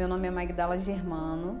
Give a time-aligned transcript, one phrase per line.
[0.00, 1.60] Meu nome é Magdala Germano,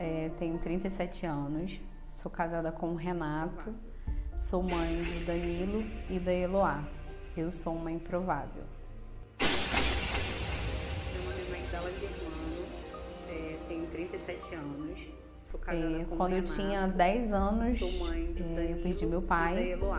[0.00, 3.72] é, tenho 37 anos, sou casada com o Renato,
[4.36, 6.82] sou mãe do Danilo e da Eloá.
[7.36, 8.64] Eu sou uma improvável.
[9.38, 12.64] Meu nome é Magdala Germano,
[13.28, 17.78] é, tenho 37 anos, sou casada É, com o quando eu Renato, tinha 10 anos,
[17.78, 19.74] sou mãe do é, Danilo eu perdi meu pai.
[19.74, 19.94] Eu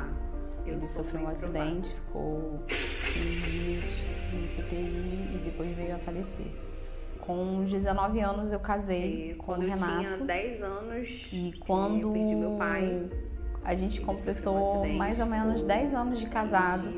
[0.66, 3.86] Ele sofreu um acidente, ficou 15 dias
[4.34, 6.67] no CTI e depois veio a falecer.
[7.28, 11.50] Com 19 anos eu casei É, com o quando eu tinha Renato 10 anos, e
[11.50, 13.10] é, quando eu perdi meu pai.
[13.64, 16.90] a gente um completou acidente, mais ou menos ficou 10 anos de 15 casado,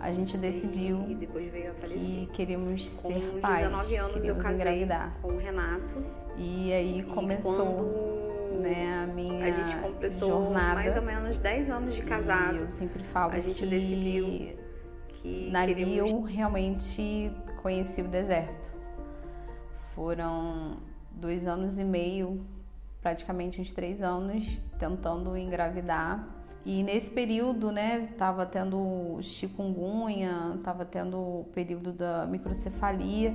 [0.00, 2.20] a gente decidiu e depois veio a falecer.
[2.20, 5.18] que queríamos Com ser pais, 19 anos eu queríamos casei engravidar.
[5.20, 6.04] com o Renato.
[6.36, 10.74] E aí E começou né, a minha a gente completou jornada.
[10.76, 14.26] mais ou menos 10 anos de casado, E eu sempre falo a gente que decidiu
[15.08, 18.72] que Dali queríamos eu realmente conheci o deserto.
[19.94, 20.78] Foram
[21.12, 22.44] dois anos e meio,
[23.00, 26.26] praticamente uns três anos, tentando engravidar.
[26.64, 33.34] E nesse período, né, tava tendo chikungunya, tava tendo o período da microcefalia.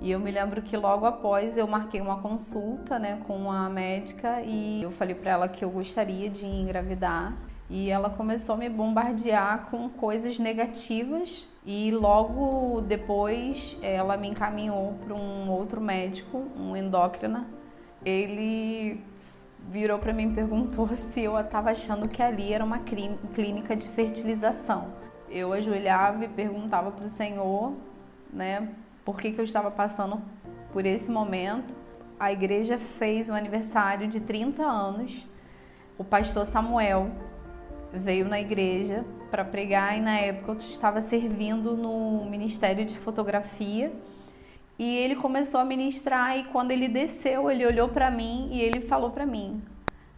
[0.00, 4.42] E eu me lembro que logo após eu marquei uma consulta, né, com a médica
[4.42, 7.36] e eu falei para ela que eu gostaria de engravidar.
[7.68, 14.94] E ela começou a me bombardear com coisas negativas e logo depois ela me encaminhou
[15.04, 17.46] para um outro médico, um endócrina.
[18.02, 19.04] Ele
[19.68, 23.76] virou para mim e perguntou se eu estava achando que ali era uma clí- clínica
[23.76, 24.94] de fertilização.
[25.28, 27.74] Eu ajoelhava e perguntava para o Senhor,
[28.32, 28.66] né,
[29.04, 30.22] por que, que eu estava passando
[30.72, 31.74] por esse momento.
[32.18, 35.28] A igreja fez um aniversário de 30 anos.
[35.98, 37.10] O pastor Samuel
[37.92, 43.92] veio na igreja para pregar e na época eu estava servindo no Ministério de Fotografia.
[44.78, 48.80] E ele começou a ministrar e quando ele desceu, ele olhou para mim e ele
[48.80, 49.60] falou para mim: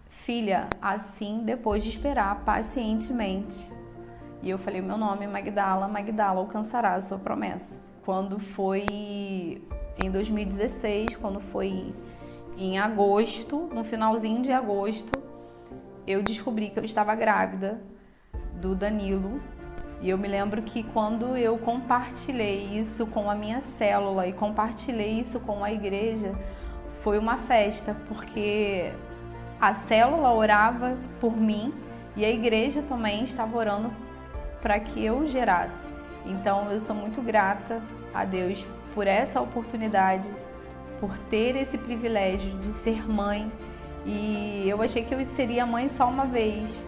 [0.09, 3.59] "Filha, assim depois de esperar pacientemente".
[4.43, 7.79] E eu falei: "Meu nome é Magdala, Magdala alcançará a sua promessa".
[8.05, 8.85] Quando foi
[10.03, 11.95] em 2016, quando foi
[12.59, 15.13] em agosto, no finalzinho de agosto,
[16.07, 17.81] eu descobri que eu estava grávida
[18.61, 19.41] do Danilo.
[20.01, 25.21] E eu me lembro que quando eu compartilhei isso com a minha célula e compartilhei
[25.21, 26.35] isso com a igreja,
[27.03, 28.93] foi uma festa, porque
[29.61, 31.73] a célula orava por mim
[32.17, 33.93] e a igreja também estava orando
[34.63, 35.89] para que eu gerasse.
[36.25, 37.83] Então eu sou muito grata
[38.15, 40.31] a Deus por essa oportunidade,
[40.99, 43.51] por ter esse privilégio de ser mãe.
[44.05, 46.87] E eu achei que eu seria mãe só uma vez.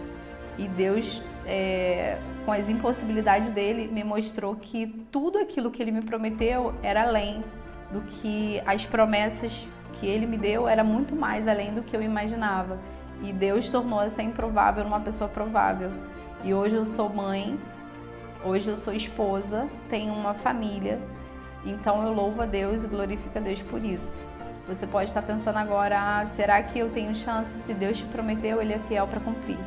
[0.57, 6.01] E Deus, é, com as impossibilidades dele, me mostrou que tudo aquilo que ele me
[6.01, 7.43] prometeu era além
[7.91, 12.01] do que as promessas que ele me deu, era muito mais além do que eu
[12.01, 12.79] imaginava.
[13.21, 15.91] E Deus tornou essa improvável numa pessoa provável.
[16.43, 17.57] E hoje eu sou mãe,
[18.43, 20.99] hoje eu sou esposa, tenho uma família.
[21.65, 24.21] Então eu louvo a Deus e glorifico a Deus por isso.
[24.67, 27.49] Você pode estar pensando agora, ah, será que eu tenho chance?
[27.63, 29.57] Se Deus te prometeu, Ele é fiel para cumprir.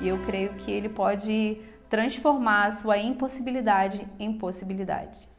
[0.00, 5.35] E eu creio que Ele pode transformar a sua impossibilidade em possibilidade.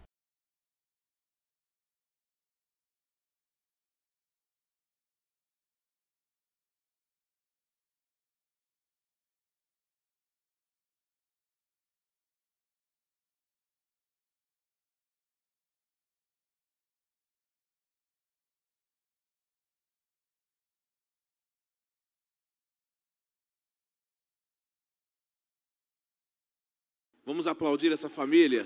[27.27, 28.65] Vamos aplaudir essa família?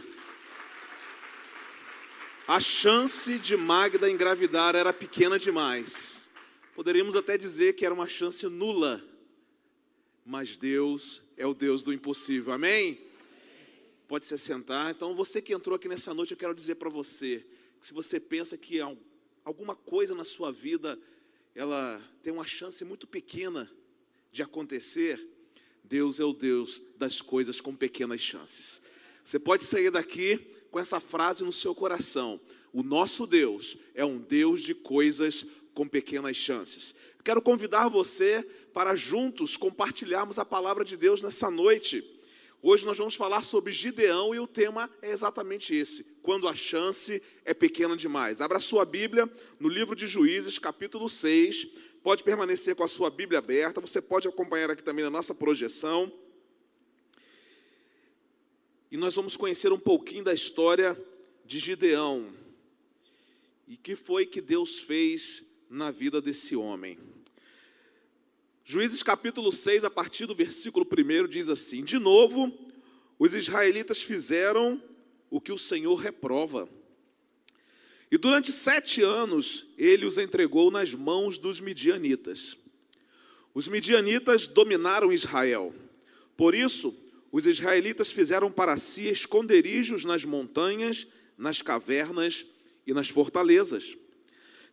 [2.47, 6.29] A chance de Magda engravidar era pequena demais.
[6.75, 9.03] Poderíamos até dizer que era uma chance nula.
[10.23, 12.53] Mas Deus é o Deus do impossível.
[12.53, 13.01] Amém?
[14.07, 14.91] Pode se sentar.
[14.91, 17.43] Então, você que entrou aqui nessa noite, eu quero dizer para você
[17.79, 18.95] que se você pensa que al-
[19.43, 20.99] alguma coisa na sua vida
[21.55, 23.67] ela tem uma chance muito pequena
[24.31, 25.19] de acontecer,
[25.91, 28.81] Deus é o Deus das coisas com pequenas chances.
[29.25, 30.39] Você pode sair daqui
[30.71, 32.39] com essa frase no seu coração:
[32.71, 36.95] O nosso Deus é um Deus de coisas com pequenas chances.
[37.25, 38.41] Quero convidar você
[38.73, 42.01] para juntos compartilharmos a palavra de Deus nessa noite.
[42.63, 47.21] Hoje nós vamos falar sobre Gideão e o tema é exatamente esse: quando a chance
[47.43, 48.39] é pequena demais.
[48.39, 49.29] Abra sua Bíblia
[49.59, 51.90] no livro de Juízes, capítulo 6.
[52.03, 56.11] Pode permanecer com a sua Bíblia aberta, você pode acompanhar aqui também na nossa projeção.
[58.89, 60.99] E nós vamos conhecer um pouquinho da história
[61.45, 62.33] de Gideão.
[63.67, 66.97] E que foi que Deus fez na vida desse homem?
[68.65, 72.51] Juízes capítulo 6, a partir do versículo 1, diz assim: De novo,
[73.19, 74.81] os israelitas fizeram
[75.29, 76.67] o que o Senhor reprova.
[78.11, 82.57] E durante sete anos ele os entregou nas mãos dos midianitas.
[83.53, 85.73] Os midianitas dominaram Israel.
[86.35, 86.93] Por isso,
[87.31, 92.45] os israelitas fizeram para si esconderijos nas montanhas, nas cavernas
[92.85, 93.97] e nas fortalezas.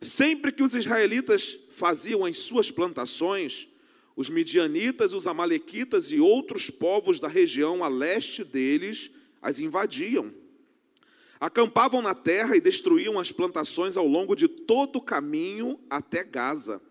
[0.01, 3.67] Sempre que os israelitas faziam as suas plantações,
[4.15, 10.33] os midianitas, os amalequitas e outros povos da região a leste deles as invadiam.
[11.39, 16.81] Acampavam na terra e destruíam as plantações ao longo de todo o caminho até Gaza.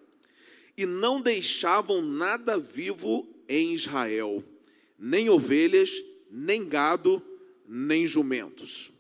[0.76, 4.42] E não deixavam nada vivo em Israel,
[4.98, 5.90] nem ovelhas,
[6.30, 7.22] nem gado,
[7.66, 8.90] nem jumentos.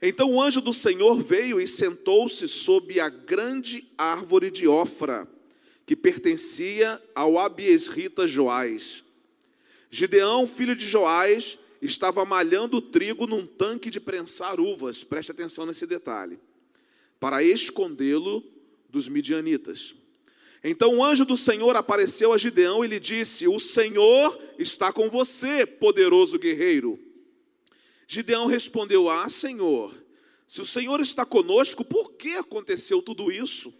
[0.00, 5.28] Então o anjo do Senhor veio e sentou-se sob a grande árvore de Ofra
[5.84, 9.02] que pertencia ao Abiesrita Joás.
[9.90, 15.86] Gideão, filho de Joás, estava malhando trigo num tanque de prensar uvas, preste atenção nesse
[15.86, 16.38] detalhe,
[17.20, 18.44] para escondê-lo
[18.88, 19.94] dos midianitas.
[20.62, 25.08] Então o anjo do Senhor apareceu a Gideão e lhe disse: O Senhor está com
[25.08, 26.98] você, poderoso guerreiro.
[28.06, 29.94] Gideão respondeu: Ah, Senhor,
[30.46, 33.72] se o Senhor está conosco, por que aconteceu tudo isso?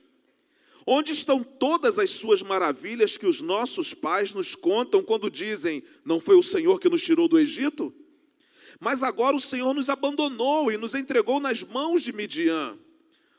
[0.90, 6.19] Onde estão todas as suas maravilhas que os nossos pais nos contam quando dizem: Não
[6.19, 7.93] foi o Senhor que nos tirou do Egito?
[8.81, 12.79] Mas agora o Senhor nos abandonou e nos entregou nas mãos de Midian.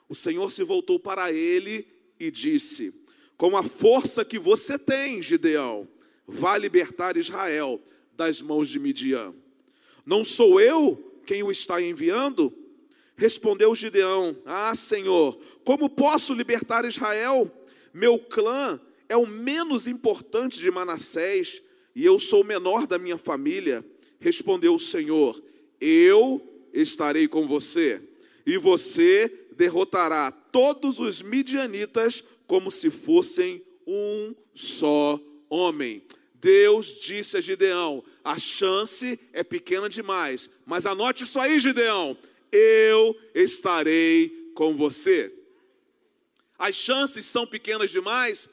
[0.08, 1.88] O Senhor se voltou para ele
[2.20, 2.94] e disse:
[3.36, 5.88] Com a força que você tem, Gideão,
[6.28, 7.82] vá libertar Israel
[8.16, 9.34] das mãos de Midian.
[10.06, 12.54] Não sou eu quem o está enviando?
[13.20, 17.52] Respondeu Gideão: Ah, Senhor, como posso libertar Israel?
[17.94, 18.80] Meu clã
[19.10, 21.62] é o menos importante de Manassés
[21.94, 23.86] e eu sou o menor da minha família.
[24.22, 25.44] Respondeu o Senhor:
[25.82, 26.42] Eu
[26.74, 28.02] estarei com você
[28.46, 35.20] e você derrotará todos os midianitas como se fossem um só
[35.50, 36.02] homem.
[36.36, 42.16] Deus disse a Gideão: a chance é pequena demais, mas anote isso aí, Gideão
[42.52, 45.34] eu estarei com você.
[46.58, 48.50] As chances são pequenas demais.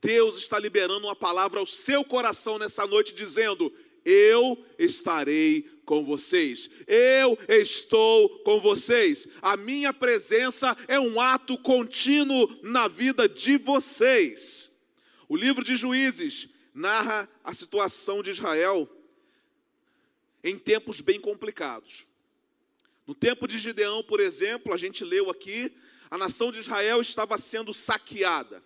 [0.00, 3.72] Deus está liberando uma palavra ao seu coração nessa noite, dizendo:
[4.04, 6.68] Eu estarei com vocês.
[6.86, 9.26] Eu estou com vocês.
[9.40, 14.70] A minha presença é um ato contínuo na vida de vocês.
[15.28, 18.86] O livro de Juízes narra a situação de Israel
[20.44, 22.06] em tempos bem complicados.
[23.06, 25.72] No tempo de Gideão, por exemplo, a gente leu aqui,
[26.10, 28.62] a nação de Israel estava sendo saqueada.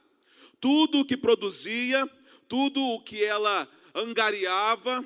[0.58, 2.08] Tudo o que produzia,
[2.48, 5.04] tudo o que ela angariava,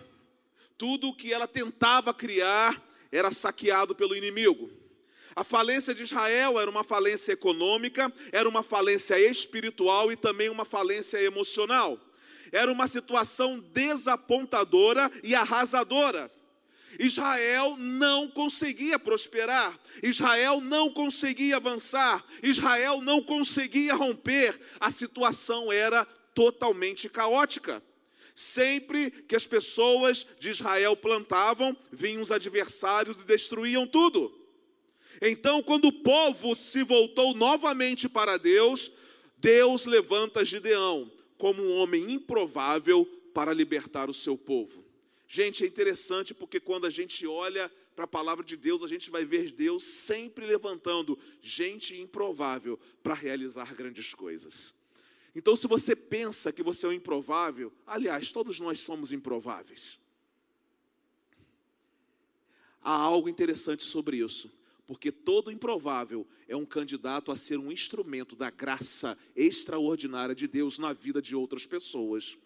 [0.79, 4.71] tudo o que ela tentava criar era saqueado pelo inimigo.
[5.35, 10.65] A falência de Israel era uma falência econômica, era uma falência espiritual e também uma
[10.65, 11.99] falência emocional.
[12.53, 16.31] Era uma situação desapontadora e arrasadora.
[16.99, 26.05] Israel não conseguia prosperar, Israel não conseguia avançar, Israel não conseguia romper, a situação era
[26.35, 27.83] totalmente caótica.
[28.35, 34.33] Sempre que as pessoas de Israel plantavam, vinham os adversários e destruíam tudo.
[35.23, 38.91] Então, quando o povo se voltou novamente para Deus,
[39.39, 44.84] Deus levanta Gideão como um homem improvável para libertar o seu povo.
[45.27, 49.11] Gente, é interessante porque quando a gente olha para a palavra de Deus, a gente
[49.11, 54.75] vai ver Deus sempre levantando gente improvável para realizar grandes coisas.
[55.35, 59.99] Então, se você pensa que você é um improvável, aliás, todos nós somos improváveis.
[62.81, 64.53] Há algo interessante sobre isso,
[64.87, 70.79] porque todo improvável é um candidato a ser um instrumento da graça extraordinária de Deus
[70.79, 72.37] na vida de outras pessoas.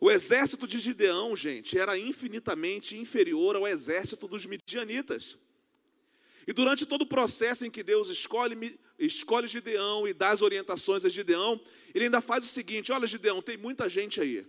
[0.00, 5.36] O exército de Gideão, gente, era infinitamente inferior ao exército dos midianitas.
[6.46, 11.04] E durante todo o processo em que Deus escolhe, escolhe Gideão e dá as orientações
[11.04, 11.60] a Gideão,
[11.94, 14.46] ele ainda faz o seguinte: olha, Gideão, tem muita gente aí.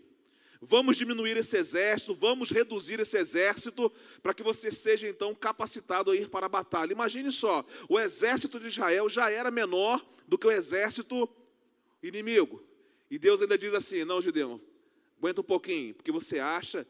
[0.62, 3.92] Vamos diminuir esse exército, vamos reduzir esse exército,
[4.24, 6.94] para que você seja então capacitado a ir para a batalha.
[6.94, 11.28] Imagine só: o exército de Israel já era menor do que o exército
[12.02, 12.64] inimigo.
[13.10, 14.62] E Deus ainda diz assim: não, Gideão,
[15.22, 16.86] Aguenta um pouquinho, porque você acha.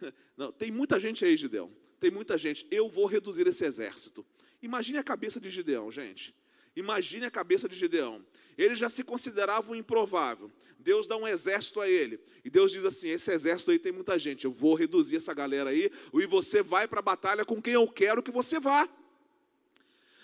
[0.36, 1.70] Não, tem muita gente aí, Gideão.
[2.00, 2.66] Tem muita gente.
[2.72, 4.26] Eu vou reduzir esse exército.
[4.60, 6.34] Imagine a cabeça de Gideão, gente.
[6.74, 8.24] Imagine a cabeça de Gideão.
[8.56, 10.50] Ele já se considerava um improvável.
[10.76, 12.18] Deus dá um exército a ele.
[12.44, 14.44] E Deus diz assim: esse exército aí tem muita gente.
[14.44, 15.88] Eu vou reduzir essa galera aí.
[16.12, 18.88] E você vai para a batalha com quem eu quero que você vá.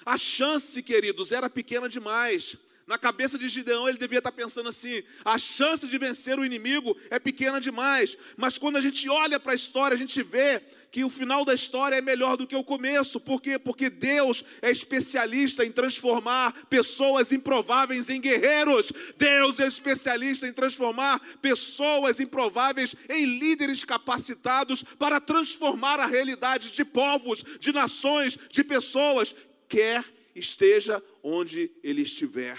[0.04, 2.56] A chance, queridos, era pequena demais.
[2.86, 6.94] Na cabeça de Gideão, ele devia estar pensando assim: a chance de vencer o inimigo
[7.08, 8.16] é pequena demais.
[8.36, 10.60] Mas quando a gente olha para a história, a gente vê
[10.90, 13.18] que o final da história é melhor do que o começo.
[13.18, 13.58] Por quê?
[13.58, 18.92] Porque Deus é especialista em transformar pessoas improváveis em guerreiros.
[19.16, 26.84] Deus é especialista em transformar pessoas improváveis em líderes capacitados para transformar a realidade de
[26.84, 29.34] povos, de nações, de pessoas,
[29.66, 32.58] quer esteja onde ele estiver.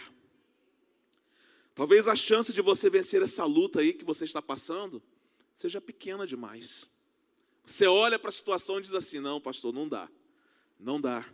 [1.75, 5.03] Talvez a chance de você vencer essa luta aí que você está passando
[5.53, 6.88] seja pequena demais.
[7.65, 10.10] Você olha para a situação e diz assim: não, pastor, não dá,
[10.79, 11.25] não dá.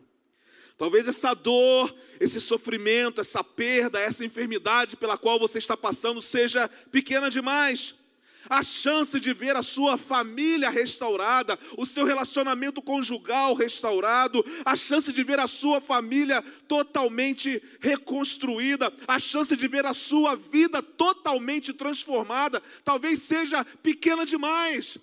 [0.75, 6.67] Talvez essa dor, esse sofrimento, essa perda, essa enfermidade pela qual você está passando seja
[6.91, 8.00] pequena demais
[8.49, 15.11] a chance de ver a sua família restaurada, o seu relacionamento conjugal restaurado, a chance
[15.11, 21.73] de ver a sua família totalmente reconstruída, a chance de ver a sua vida totalmente
[21.73, 24.97] transformada, talvez seja pequena demais.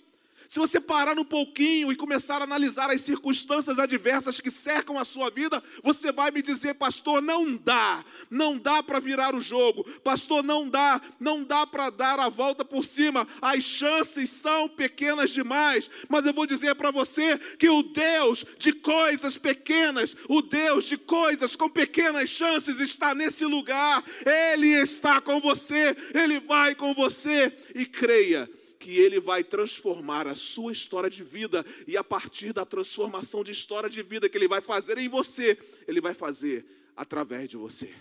[0.48, 5.04] Se você parar um pouquinho e começar a analisar as circunstâncias adversas que cercam a
[5.04, 9.84] sua vida, você vai me dizer, pastor, não dá, não dá para virar o jogo,
[10.00, 15.32] pastor, não dá, não dá para dar a volta por cima, as chances são pequenas
[15.32, 20.86] demais, mas eu vou dizer para você que o Deus de coisas pequenas, o Deus
[20.86, 26.94] de coisas com pequenas chances está nesse lugar, Ele está com você, Ele vai com
[26.94, 28.48] você, e creia,
[28.88, 33.52] que Ele vai transformar a sua história de vida, e a partir da transformação de
[33.52, 36.64] história de vida que Ele vai fazer em você, Ele vai fazer
[36.96, 37.94] através de você.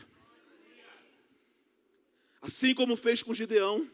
[2.41, 3.85] Assim como fez com Gideão,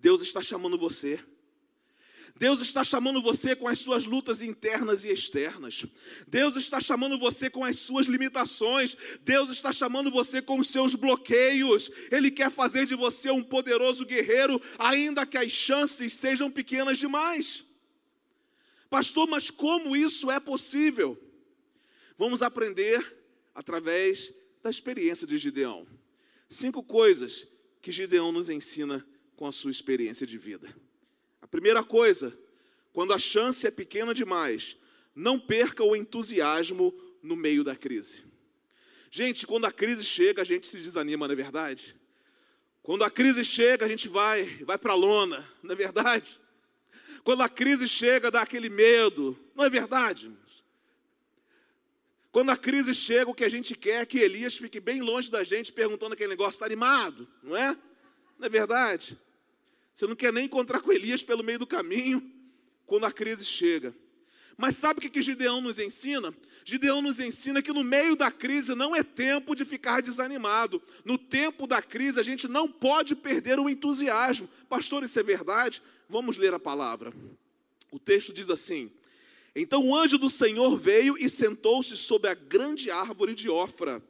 [0.00, 1.24] Deus está chamando você
[2.38, 5.84] Deus está chamando você com as suas lutas internas e externas.
[6.28, 8.96] Deus está chamando você com as suas limitações.
[9.22, 11.90] Deus está chamando você com os seus bloqueios.
[12.12, 17.64] Ele quer fazer de você um poderoso guerreiro, ainda que as chances sejam pequenas demais.
[18.88, 21.20] Pastor, mas como isso é possível?
[22.16, 23.16] Vamos aprender
[23.52, 25.86] através da experiência de Gideão.
[26.48, 27.48] Cinco coisas
[27.82, 29.04] que Gideão nos ensina
[29.34, 30.72] com a sua experiência de vida.
[31.40, 32.36] A primeira coisa,
[32.92, 34.76] quando a chance é pequena demais,
[35.14, 38.24] não perca o entusiasmo no meio da crise.
[39.10, 41.96] Gente, quando a crise chega, a gente se desanima, não é verdade?
[42.82, 46.40] Quando a crise chega, a gente vai, vai para a lona, não é verdade?
[47.24, 50.32] Quando a crise chega, dá aquele medo, não é verdade?
[52.30, 55.30] Quando a crise chega, o que a gente quer é que Elias fique bem longe
[55.30, 57.76] da gente, perguntando aquele negócio, está animado, não é?
[58.38, 59.18] Não é verdade?
[59.98, 62.22] Você não quer nem encontrar com Elias pelo meio do caminho,
[62.86, 63.92] quando a crise chega.
[64.56, 66.32] Mas sabe o que, que Gideão nos ensina?
[66.64, 70.80] Gideão nos ensina que no meio da crise não é tempo de ficar desanimado.
[71.04, 74.48] No tempo da crise a gente não pode perder o entusiasmo.
[74.68, 75.82] Pastor, isso é verdade?
[76.08, 77.12] Vamos ler a palavra.
[77.90, 78.92] O texto diz assim:
[79.52, 84.00] Então o anjo do Senhor veio e sentou-se sob a grande árvore de Ofra,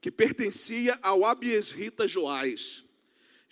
[0.00, 2.82] que pertencia ao Abiesrita Joás.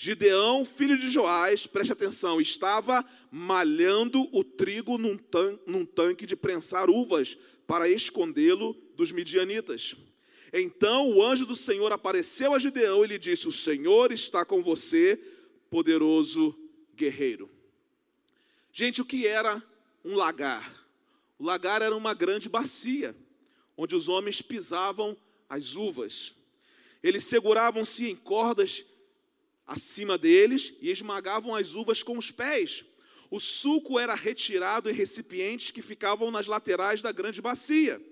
[0.00, 6.37] Gideão, filho de Joás, preste atenção, estava malhando o trigo num, tan num tanque de
[6.37, 7.37] prensar uvas
[7.67, 9.97] para escondê-lo dos midianitas.
[10.52, 14.62] Então o anjo do Senhor apareceu a Gideão e lhe disse: O Senhor está com
[14.62, 15.21] você,
[15.69, 16.57] poderoso
[16.95, 17.50] guerreiro.
[18.73, 19.61] Gente, o que era
[20.05, 20.87] um lagar?
[21.40, 23.17] O lagar era uma grande bacia,
[23.76, 25.17] onde os homens pisavam
[25.50, 26.35] as uvas.
[27.02, 28.87] Eles seguravam-se em cordas
[29.69, 32.85] acima deles e esmagavam as uvas com os pés.
[33.31, 38.03] O suco era retirado em recipientes que ficavam nas laterais da grande bacia.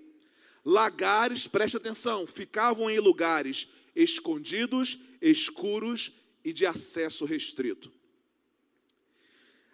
[0.63, 6.11] Lagares, preste atenção, ficavam em lugares escondidos, escuros
[6.45, 7.91] e de acesso restrito.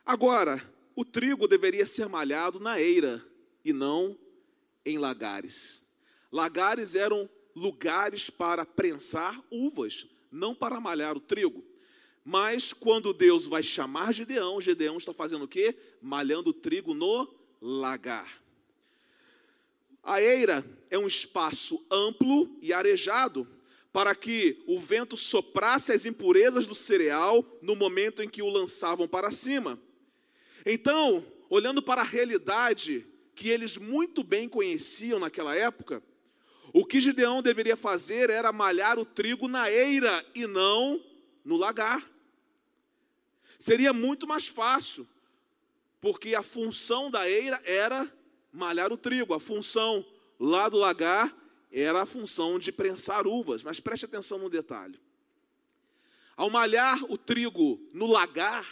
[0.06, 0.64] Agora,
[0.96, 3.26] o trigo deveria ser malhado na eira
[3.66, 4.18] e não
[4.86, 5.84] em lagares.
[6.32, 11.73] Lagares eram lugares para prensar uvas, não para malhar o trigo.
[12.24, 15.76] Mas quando Deus vai chamar Gedeão, Gedeão está fazendo o quê?
[16.02, 17.28] Malhando trigo no
[17.62, 18.42] lagar.
[20.02, 23.48] A eira é um espaço amplo e arejado
[23.92, 29.08] para que o vento soprasse as impurezas do cereal no momento em que o lançavam
[29.08, 29.80] para cima.
[30.66, 36.02] Então, olhando para a realidade que eles muito bem conheciam naquela época,
[36.76, 41.00] O que Gideão deveria fazer era malhar o trigo na eira e não
[41.46, 42.04] no lagar.
[43.64, 45.08] Seria muito mais fácil,
[46.02, 48.14] porque a função da eira era
[48.52, 50.06] malhar o trigo, a função
[50.38, 51.34] lá do lagar
[51.72, 53.64] era a função de prensar uvas.
[53.64, 55.00] Mas preste atenção no detalhe.
[56.36, 58.68] Ao malhar o trigo no lagar,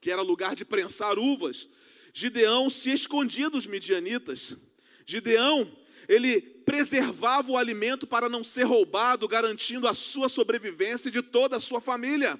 [0.00, 1.68] que era lugar de prensar uvas,
[2.12, 4.56] Gideão se escondia dos midianitas.
[5.04, 5.68] Gideão,
[6.06, 11.56] ele preservava o alimento para não ser roubado, garantindo a sua sobrevivência e de toda
[11.56, 12.38] a sua família.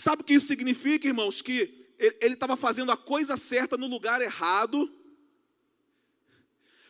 [0.00, 1.42] Sabe o que isso significa, irmãos?
[1.42, 4.90] Que ele estava fazendo a coisa certa no lugar errado.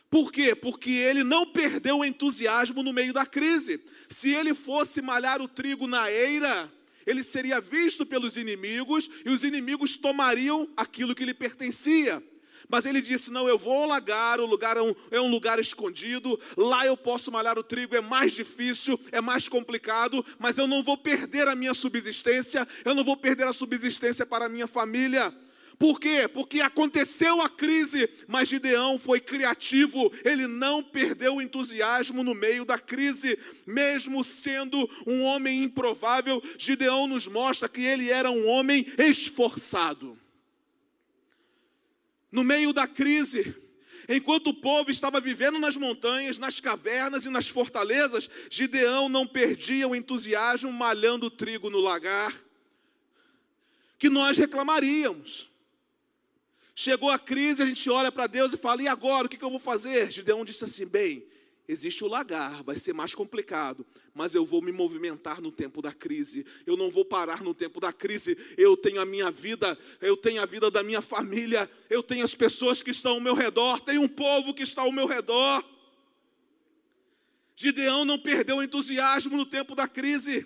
[0.09, 0.55] Por quê?
[0.55, 3.83] Porque ele não perdeu o entusiasmo no meio da crise.
[4.07, 6.71] Se ele fosse malhar o trigo na eira,
[7.05, 12.23] ele seria visto pelos inimigos e os inimigos tomariam aquilo que lhe pertencia.
[12.69, 16.39] Mas ele disse: Não, eu vou lagar, o lugar é um, é um, lugar escondido,
[16.57, 20.83] lá eu posso malhar o trigo, é mais difícil, é mais complicado, mas eu não
[20.83, 25.33] vou perder a minha subsistência, eu não vou perder a subsistência para a minha família.
[25.81, 26.27] Por quê?
[26.31, 32.63] Porque aconteceu a crise, mas Gideão foi criativo, ele não perdeu o entusiasmo no meio
[32.63, 34.77] da crise, mesmo sendo
[35.07, 40.15] um homem improvável, Gideão nos mostra que ele era um homem esforçado.
[42.31, 43.55] No meio da crise,
[44.07, 49.87] enquanto o povo estava vivendo nas montanhas, nas cavernas e nas fortalezas, Gideão não perdia
[49.87, 52.33] o entusiasmo malhando trigo no lagar,
[53.99, 55.51] que nós reclamaríamos.
[56.73, 59.27] Chegou a crise, a gente olha para Deus e fala: e agora?
[59.27, 60.11] O que, eu vou fazer?
[60.11, 61.25] Gideão disse assim: bem,
[61.67, 65.91] existe o lagar, vai ser mais complicado, mas eu vou me movimentar no tempo da
[65.91, 66.45] crise.
[66.65, 68.37] Eu não vou parar no tempo da crise.
[68.57, 72.35] Eu tenho a minha vida, eu tenho a vida da minha família, eu tenho as
[72.35, 75.63] pessoas que estão ao meu redor, tenho um povo que está ao meu redor.
[77.55, 80.45] Gideão não perdeu o entusiasmo no tempo da crise.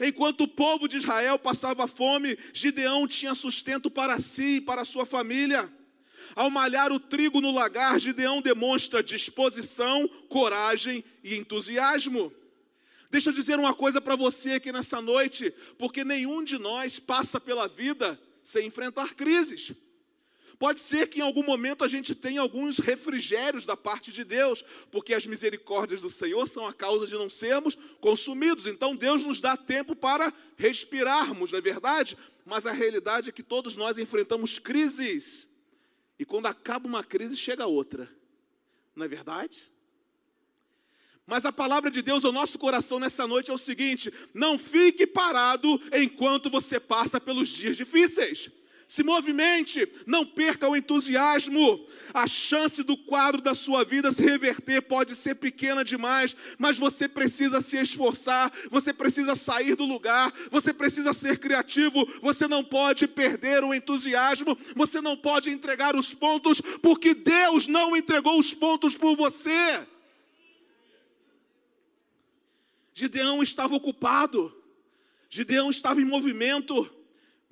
[0.00, 5.04] Enquanto o povo de Israel passava fome, Gideão tinha sustento para si e para sua
[5.04, 5.70] família.
[6.34, 12.32] Ao malhar o trigo no lagar, Gideão demonstra disposição, coragem e entusiasmo.
[13.10, 17.38] Deixa eu dizer uma coisa para você aqui nessa noite, porque nenhum de nós passa
[17.38, 19.72] pela vida sem enfrentar crises.
[20.58, 24.64] Pode ser que em algum momento a gente tenha alguns refrigérios da parte de Deus,
[24.92, 28.66] porque as misericórdias do Senhor são a causa de não sermos consumidos.
[28.66, 32.16] Então Deus nos dá tempo para respirarmos, não é verdade?
[32.46, 35.48] Mas a realidade é que todos nós enfrentamos crises.
[36.22, 38.08] E quando acaba uma crise, chega outra.
[38.94, 39.72] Não é verdade?
[41.26, 45.04] Mas a palavra de Deus ao nosso coração nessa noite é o seguinte: não fique
[45.04, 48.52] parado enquanto você passa pelos dias difíceis
[48.92, 51.82] se movimente, não perca o entusiasmo.
[52.12, 57.08] A chance do quadro da sua vida se reverter pode ser pequena demais, mas você
[57.08, 63.08] precisa se esforçar, você precisa sair do lugar, você precisa ser criativo, você não pode
[63.08, 68.94] perder o entusiasmo, você não pode entregar os pontos, porque Deus não entregou os pontos
[68.94, 69.86] por você.
[72.92, 74.54] Gideão estava ocupado,
[75.30, 77.01] Gideão estava em movimento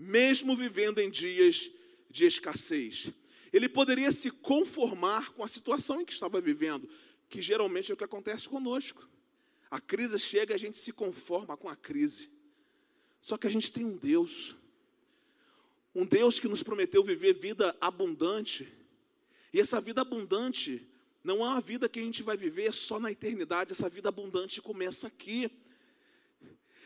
[0.00, 1.70] mesmo vivendo em dias
[2.08, 3.12] de escassez.
[3.52, 6.88] Ele poderia se conformar com a situação em que estava vivendo,
[7.28, 9.06] que geralmente é o que acontece conosco.
[9.70, 12.30] A crise chega e a gente se conforma com a crise.
[13.20, 14.56] Só que a gente tem um Deus,
[15.94, 18.66] um Deus que nos prometeu viver vida abundante.
[19.52, 20.88] E essa vida abundante
[21.22, 24.62] não é uma vida que a gente vai viver só na eternidade, essa vida abundante
[24.62, 25.50] começa aqui.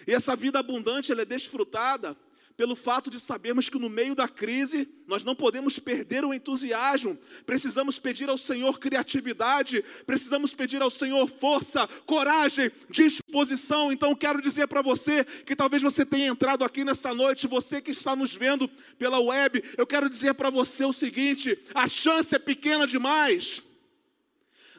[0.05, 2.17] E essa vida abundante ela é desfrutada
[2.57, 7.19] pelo fato de sabermos que no meio da crise nós não podemos perder o entusiasmo,
[7.45, 13.93] precisamos pedir ao Senhor criatividade, precisamos pedir ao Senhor força, coragem, disposição.
[13.93, 17.91] Então quero dizer para você que talvez você tenha entrado aqui nessa noite, você que
[17.91, 22.39] está nos vendo pela web, eu quero dizer para você o seguinte: a chance é
[22.39, 23.63] pequena demais.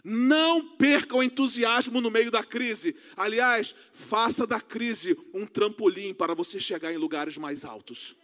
[0.07, 2.95] Não perca o entusiasmo no meio da crise.
[3.17, 8.15] Aliás, faça da crise um trampolim para você chegar em lugares mais altos.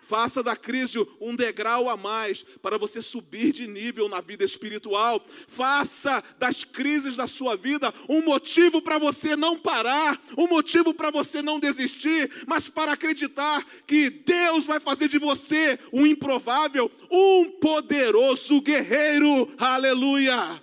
[0.00, 5.24] Faça da crise um degrau a mais para você subir de nível na vida espiritual.
[5.48, 11.10] Faça das crises da sua vida um motivo para você não parar, um motivo para
[11.10, 17.50] você não desistir, mas para acreditar que Deus vai fazer de você um improvável, um
[17.58, 19.50] poderoso guerreiro.
[19.58, 20.62] Aleluia!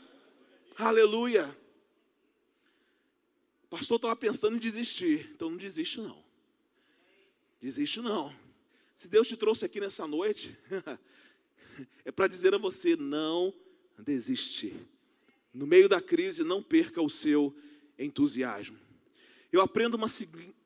[0.82, 1.56] Aleluia.
[3.70, 6.26] Pastor estava pensando em desistir, então não desiste não.
[7.62, 8.36] Desiste não.
[8.96, 10.58] Se Deus te trouxe aqui nessa noite,
[12.04, 13.54] é para dizer a você: não
[14.00, 14.76] desiste.
[15.54, 17.56] No meio da crise, não perca o seu
[18.00, 18.80] entusiasmo.
[19.52, 20.08] Eu aprendo uma,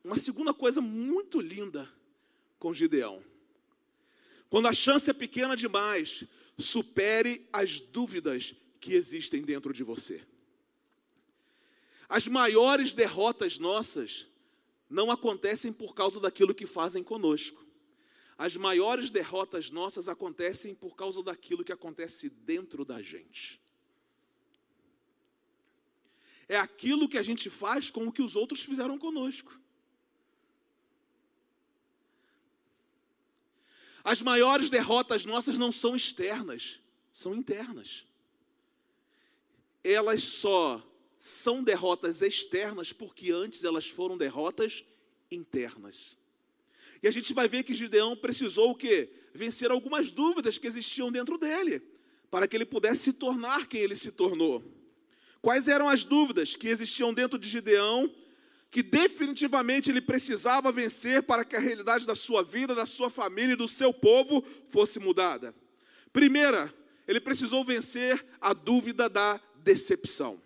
[0.02, 1.90] uma segunda coisa muito linda
[2.58, 3.22] com Gideão.
[4.50, 6.24] Quando a chance é pequena demais,
[6.58, 10.24] supere as dúvidas que existem dentro de você.
[12.08, 14.28] As maiores derrotas nossas
[14.88, 17.66] não acontecem por causa daquilo que fazem conosco.
[18.38, 23.60] As maiores derrotas nossas acontecem por causa daquilo que acontece dentro da gente.
[26.48, 29.60] É aquilo que a gente faz com o que os outros fizeram conosco.
[34.04, 36.80] As maiores derrotas nossas não são externas,
[37.12, 38.06] são internas.
[39.88, 40.84] Elas só
[41.16, 44.84] são derrotas externas porque antes elas foram derrotas
[45.30, 46.18] internas.
[47.04, 49.08] E a gente vai ver que Gideão precisou o quê?
[49.32, 51.84] Vencer algumas dúvidas que existiam dentro dele,
[52.32, 54.64] para que ele pudesse se tornar quem ele se tornou.
[55.40, 58.12] Quais eram as dúvidas que existiam dentro de Gideão,
[58.72, 63.54] que definitivamente ele precisava vencer para que a realidade da sua vida, da sua família
[63.54, 65.54] e do seu povo fosse mudada?
[66.12, 66.74] Primeira,
[67.08, 70.40] ele precisou vencer a dúvida da decepção.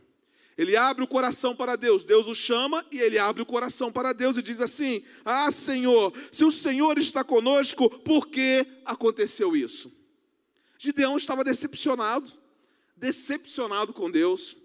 [0.58, 4.12] Ele abre o coração para Deus, Deus o chama e ele abre o coração para
[4.12, 9.92] Deus e diz assim: Ah, Senhor, se o Senhor está conosco, por que aconteceu isso?
[10.78, 12.30] Gideão estava decepcionado,
[12.96, 14.58] decepcionado com Deus.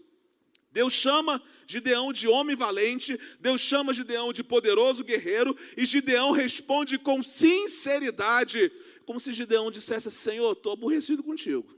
[0.73, 6.99] Deus chama Gideão de homem valente, Deus chama Gideão de poderoso guerreiro, e Gideão responde
[6.99, 8.73] com sinceridade,
[9.07, 11.73] como se Gideão dissesse: Senhor, estou aborrecido contigo,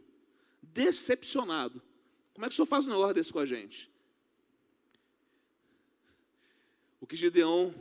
[0.63, 1.83] decepcionado.
[2.37, 3.91] Como é que o senhor faz um negócio desse com a gente?
[7.01, 7.75] O que Gideão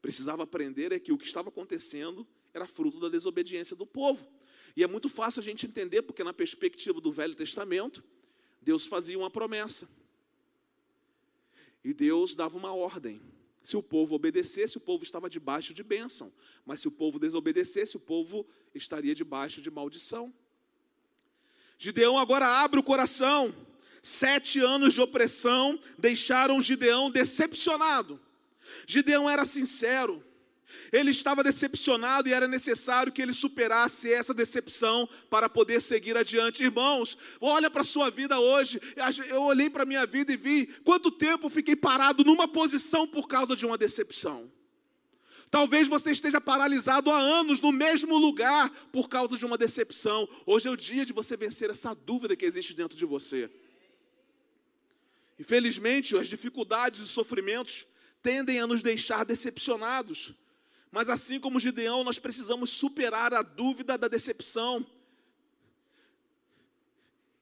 [0.00, 4.26] precisava aprender é que o que estava acontecendo era fruto da desobediência do povo.
[4.74, 8.02] E é muito fácil a gente entender, porque na perspectiva do Velho Testamento,
[8.62, 9.86] Deus fazia uma promessa.
[11.84, 13.20] E Deus dava uma ordem.
[13.62, 16.32] Se o povo obedecesse, o povo estava debaixo de bênção.
[16.64, 20.32] Mas se o povo desobedecesse, o povo estaria debaixo de maldição.
[21.76, 23.54] Gideão agora abre o coração.
[24.06, 28.20] Sete anos de opressão deixaram Gideão decepcionado.
[28.86, 30.22] Gideão era sincero.
[30.92, 36.62] Ele estava decepcionado e era necessário que ele superasse essa decepção para poder seguir adiante.
[36.62, 38.78] Irmãos, olha para a sua vida hoje.
[39.30, 43.26] Eu olhei para a minha vida e vi quanto tempo fiquei parado numa posição por
[43.26, 44.52] causa de uma decepção.
[45.50, 50.28] Talvez você esteja paralisado há anos no mesmo lugar por causa de uma decepção.
[50.44, 53.50] Hoje é o dia de você vencer essa dúvida que existe dentro de você.
[55.38, 57.86] Infelizmente, as dificuldades e sofrimentos
[58.22, 60.34] tendem a nos deixar decepcionados.
[60.90, 64.86] Mas assim como Gideão, nós precisamos superar a dúvida da decepção.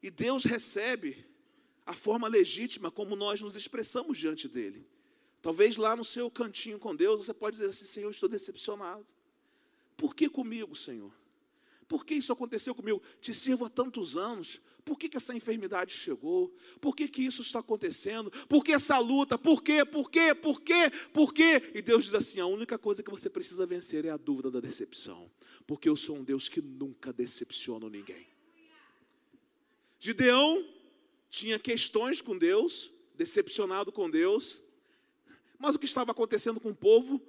[0.02, 1.24] E Deus recebe
[1.84, 4.86] a forma legítima como nós nos expressamos diante dele.
[5.42, 9.04] Talvez lá no seu cantinho com Deus você pode dizer assim: Senhor, estou decepcionado.
[9.96, 11.12] Por que comigo, Senhor?
[11.86, 13.02] Por que isso aconteceu comigo?
[13.20, 16.52] Te sirvo há tantos anos, por que, que essa enfermidade chegou?
[16.80, 18.30] Por que, que isso está acontecendo?
[18.48, 19.38] Por que essa luta?
[19.38, 19.84] Por quê?
[19.84, 20.34] Por quê?
[20.34, 20.90] Por quê?
[21.12, 21.70] Por quê?
[21.74, 24.60] E Deus diz assim: a única coisa que você precisa vencer é a dúvida da
[24.60, 25.30] decepção.
[25.66, 28.26] Porque eu sou um Deus que nunca decepciono ninguém.
[29.98, 30.66] Gideão
[31.30, 34.62] tinha questões com Deus, decepcionado com Deus,
[35.58, 37.22] mas o que estava acontecendo com o povo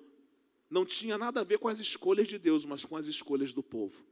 [0.69, 3.61] não tinha nada a ver com as escolhas de Deus, mas com as escolhas do
[3.61, 4.03] povo.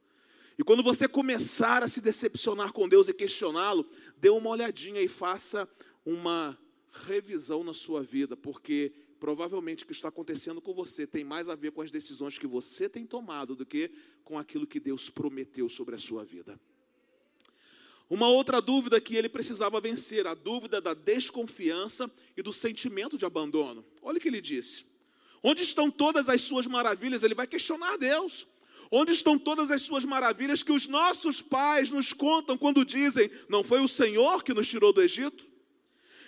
[0.57, 5.07] E quando você começar a se decepcionar com Deus e questioná-lo, dê uma olhadinha e
[5.07, 5.67] faça
[6.05, 6.57] uma
[6.91, 11.55] revisão na sua vida, porque provavelmente o que está acontecendo com você tem mais a
[11.55, 13.91] ver com as decisões que você tem tomado do que
[14.23, 16.59] com aquilo que Deus prometeu sobre a sua vida.
[18.09, 23.25] Uma outra dúvida que ele precisava vencer, a dúvida da desconfiança e do sentimento de
[23.25, 23.85] abandono.
[24.01, 24.85] Olha o que ele disse.
[25.41, 27.23] Onde estão todas as suas maravilhas?
[27.23, 28.45] Ele vai questionar Deus.
[28.93, 33.63] Onde estão todas as suas maravilhas que os nossos pais nos contam quando dizem: Não
[33.63, 35.47] foi o Senhor que nos tirou do Egito?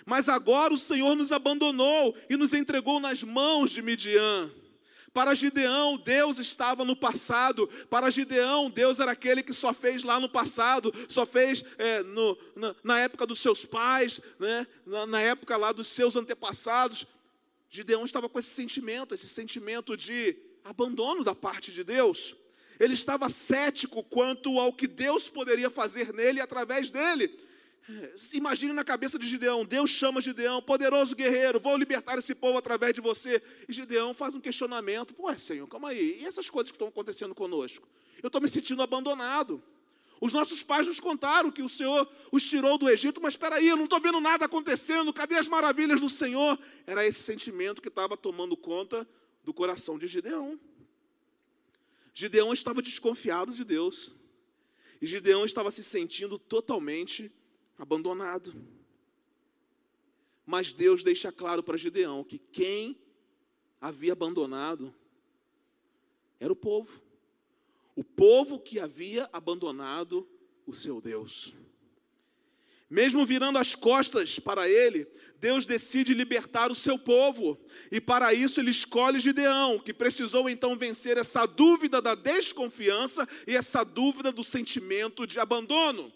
[0.06, 4.50] Mas agora o Senhor nos abandonou e nos entregou nas mãos de Midian.
[5.12, 7.68] Para Gideão, Deus estava no passado.
[7.88, 12.36] Para Gideão, Deus era aquele que só fez lá no passado, só fez é, no,
[12.56, 14.66] na, na, época dos seus pais, né?
[14.84, 17.06] na, na época lá dos seus antepassados.
[17.70, 22.34] Gideão estava com esse sentimento, esse sentimento de abandono da parte de Deus.
[22.78, 27.34] Ele estava cético quanto ao que Deus poderia fazer nele e através dele.
[28.32, 32.94] Imagine na cabeça de Gideão: Deus chama Gideão, poderoso guerreiro, vou libertar esse povo através
[32.94, 33.42] de você.
[33.68, 37.34] E Gideão faz um questionamento: Pô, Senhor, calma aí, e essas coisas que estão acontecendo
[37.34, 37.86] conosco?
[38.22, 39.62] Eu estou me sentindo abandonado.
[40.18, 43.68] Os nossos pais nos contaram que o Senhor os tirou do Egito, mas espera aí,
[43.68, 46.58] eu não estou vendo nada acontecendo, cadê as maravilhas do Senhor?
[46.86, 49.06] Era esse sentimento que estava tomando conta
[49.44, 50.58] do coração de Gideão.
[52.14, 54.12] Gideão estava desconfiado de Deus.
[55.00, 57.30] E Gideão estava se sentindo totalmente
[57.76, 58.54] abandonado.
[60.46, 62.96] Mas Deus deixa claro para Gideão que quem
[63.80, 64.94] havia abandonado
[66.38, 67.02] era o povo.
[67.96, 70.28] O povo que havia abandonado
[70.66, 71.52] o seu Deus.
[72.94, 75.04] Mesmo virando as costas para ele,
[75.40, 77.60] Deus decide libertar o seu povo.
[77.90, 83.56] E para isso ele escolhe Gideão, que precisou então vencer essa dúvida da desconfiança e
[83.56, 86.12] essa dúvida do sentimento de abandono.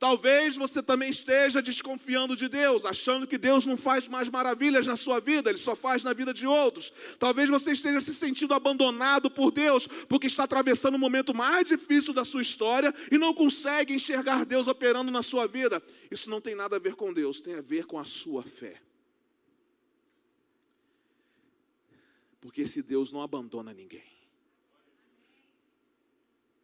[0.00, 4.96] Talvez você também esteja desconfiando de Deus, achando que Deus não faz mais maravilhas na
[4.96, 6.90] sua vida, Ele só faz na vida de outros.
[7.18, 12.14] Talvez você esteja se sentindo abandonado por Deus, porque está atravessando o momento mais difícil
[12.14, 15.82] da sua história e não consegue enxergar Deus operando na sua vida.
[16.10, 18.80] Isso não tem nada a ver com Deus, tem a ver com a sua fé.
[22.40, 24.09] Porque esse Deus não abandona ninguém.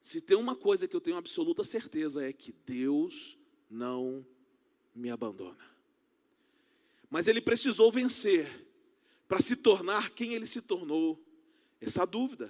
[0.07, 3.37] Se tem uma coisa que eu tenho absoluta certeza é que Deus
[3.69, 4.25] não
[4.95, 5.59] me abandona.
[7.11, 8.49] Mas ele precisou vencer
[9.27, 11.21] para se tornar quem ele se tornou.
[11.81, 12.49] Essa dúvida,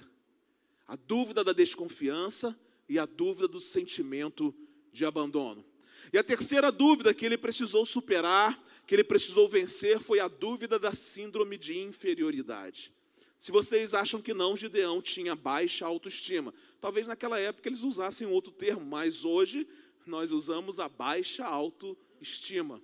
[0.87, 2.55] a dúvida da desconfiança
[2.87, 4.55] e a dúvida do sentimento
[4.93, 5.65] de abandono.
[6.13, 10.79] E a terceira dúvida que ele precisou superar, que ele precisou vencer, foi a dúvida
[10.79, 12.93] da síndrome de inferioridade.
[13.39, 16.55] Se vocês acham que não, Gideão tinha baixa autoestima.
[16.81, 19.67] Talvez naquela época eles usassem outro termo, mas hoje
[20.07, 22.81] nós usamos a baixa autoestima.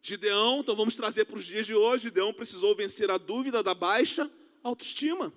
[0.00, 3.74] Gideão, então vamos trazer para os dias de hoje, Gideão precisou vencer a dúvida da
[3.74, 4.30] baixa
[4.62, 5.32] autoestima.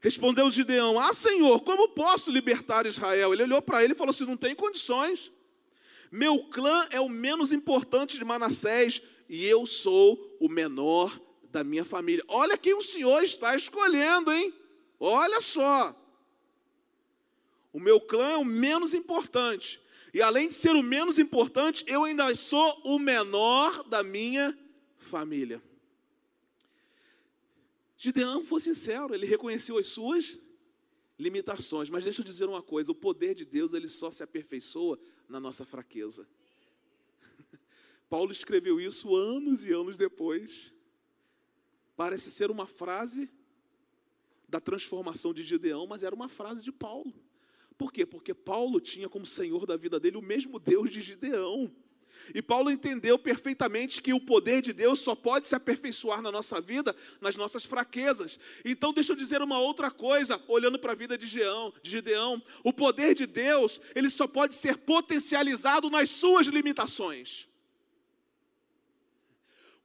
[0.00, 3.32] Respondeu Gideão: Ah, Senhor, como posso libertar Israel?
[3.32, 5.32] Ele olhou para ele e falou assim: Não tem condições.
[6.12, 11.84] Meu clã é o menos importante de Manassés e eu sou o menor da minha
[11.84, 12.24] família.
[12.28, 14.54] Olha quem o Senhor está escolhendo, hein?
[15.00, 15.94] Olha só.
[17.76, 19.82] O meu clã é o menos importante.
[20.14, 24.58] E além de ser o menos importante, eu ainda sou o menor da minha
[24.96, 25.62] família.
[27.94, 30.38] Gideão foi sincero, ele reconheceu as suas
[31.18, 34.98] limitações, mas deixa eu dizer uma coisa, o poder de Deus ele só se aperfeiçoa
[35.28, 36.26] na nossa fraqueza.
[38.08, 40.72] Paulo escreveu isso anos e anos depois.
[41.94, 43.30] Parece ser uma frase
[44.48, 47.25] da transformação de Gideão, mas era uma frase de Paulo.
[47.76, 48.06] Por quê?
[48.06, 51.70] Porque Paulo tinha como senhor da vida dele o mesmo Deus de Gideão.
[52.34, 56.60] E Paulo entendeu perfeitamente que o poder de Deus só pode se aperfeiçoar na nossa
[56.60, 58.38] vida, nas nossas fraquezas.
[58.64, 62.42] Então, deixa eu dizer uma outra coisa, olhando para a vida de Gideão, de Gideão.
[62.64, 67.48] O poder de Deus, ele só pode ser potencializado nas suas limitações.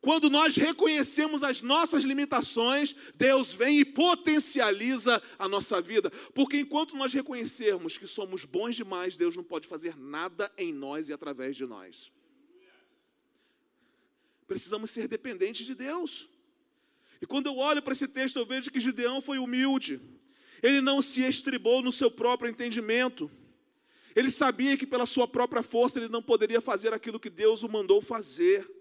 [0.01, 6.09] Quando nós reconhecemos as nossas limitações, Deus vem e potencializa a nossa vida.
[6.33, 11.09] Porque enquanto nós reconhecermos que somos bons demais, Deus não pode fazer nada em nós
[11.09, 12.11] e através de nós.
[14.47, 16.27] Precisamos ser dependentes de Deus.
[17.21, 20.01] E quando eu olho para esse texto, eu vejo que Gideão foi humilde.
[20.63, 23.29] Ele não se estribou no seu próprio entendimento.
[24.15, 27.69] Ele sabia que pela sua própria força ele não poderia fazer aquilo que Deus o
[27.69, 28.80] mandou fazer.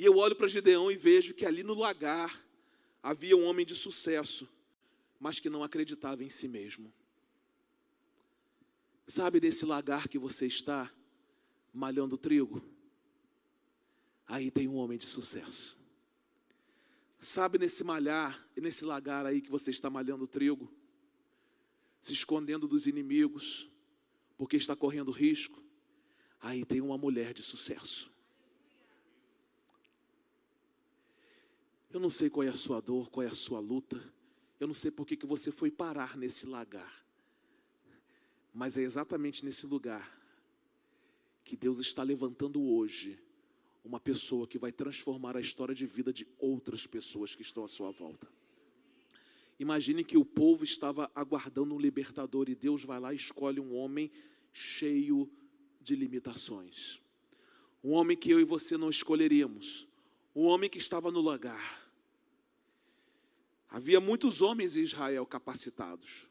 [0.00, 2.42] E eu olho para Gideão e vejo que ali no lagar
[3.02, 4.48] havia um homem de sucesso,
[5.20, 6.90] mas que não acreditava em si mesmo.
[9.06, 10.90] Sabe desse lagar que você está
[11.70, 12.64] malhando trigo?
[14.26, 15.78] Aí tem um homem de sucesso.
[17.20, 20.72] Sabe nesse malhar, nesse lagar aí que você está malhando trigo,
[22.00, 23.68] se escondendo dos inimigos,
[24.38, 25.62] porque está correndo risco?
[26.40, 28.10] Aí tem uma mulher de sucesso.
[31.92, 34.00] Eu não sei qual é a sua dor, qual é a sua luta.
[34.60, 37.04] Eu não sei por que, que você foi parar nesse lagar.
[38.54, 40.18] Mas é exatamente nesse lugar
[41.44, 43.18] que Deus está levantando hoje
[43.84, 47.68] uma pessoa que vai transformar a história de vida de outras pessoas que estão à
[47.68, 48.28] sua volta.
[49.58, 53.74] Imagine que o povo estava aguardando um libertador e Deus vai lá e escolhe um
[53.74, 54.10] homem
[54.52, 55.28] cheio
[55.80, 57.00] de limitações.
[57.82, 59.89] Um homem que eu e você não escolheríamos.
[60.34, 61.80] Um homem que estava no lagar.
[63.68, 66.28] Havia muitos homens em Israel capacitados,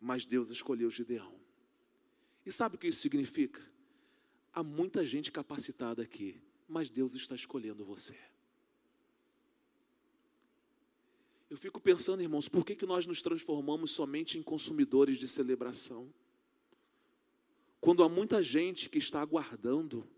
[0.00, 1.34] mas Deus escolheu Gideão.
[2.44, 3.60] E sabe o que isso significa?
[4.52, 8.16] Há muita gente capacitada aqui, mas Deus está escolhendo você.
[11.48, 16.12] Eu fico pensando, irmãos, por que, que nós nos transformamos somente em consumidores de celebração?
[17.80, 20.08] Quando há muita gente que está aguardando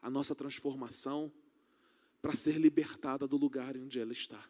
[0.00, 1.32] a nossa transformação
[2.26, 4.42] para ser libertada do lugar onde ela está.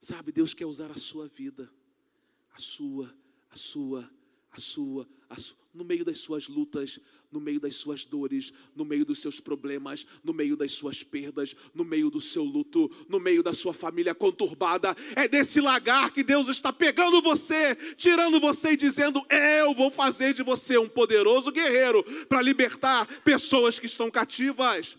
[0.00, 1.70] Sabe, Deus quer usar a sua vida,
[2.54, 3.14] a sua,
[3.50, 4.10] a sua,
[4.50, 5.36] a sua, a
[5.74, 6.98] no meio das suas lutas,
[7.30, 11.54] no meio das suas dores, no meio dos seus problemas, no meio das suas perdas,
[11.74, 14.96] no meio do seu luto, no meio da sua família conturbada.
[15.14, 20.32] É desse lagar que Deus está pegando você, tirando você e dizendo: Eu vou fazer
[20.32, 24.96] de você um poderoso guerreiro para libertar pessoas que estão cativas.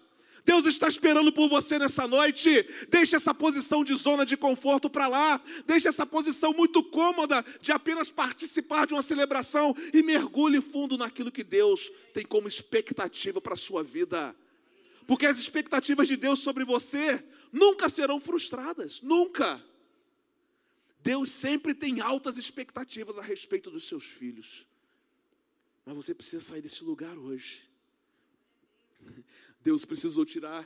[0.47, 2.49] Deus está esperando por você nessa noite.
[2.87, 5.41] Deixe essa posição de zona de conforto para lá.
[5.65, 11.33] Deixe essa posição muito cômoda de apenas participar de uma celebração e mergulhe fundo naquilo
[11.33, 14.33] que Deus tem como expectativa para a sua vida.
[15.05, 19.61] Porque as expectativas de Deus sobre você nunca serão frustradas, nunca.
[21.03, 24.65] Deus sempre tem altas expectativas a respeito dos seus filhos.
[25.85, 27.67] Mas você precisa sair desse lugar hoje.
[29.67, 30.65] Deus precisou tirar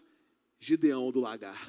[0.60, 1.60] Gideão do lagar.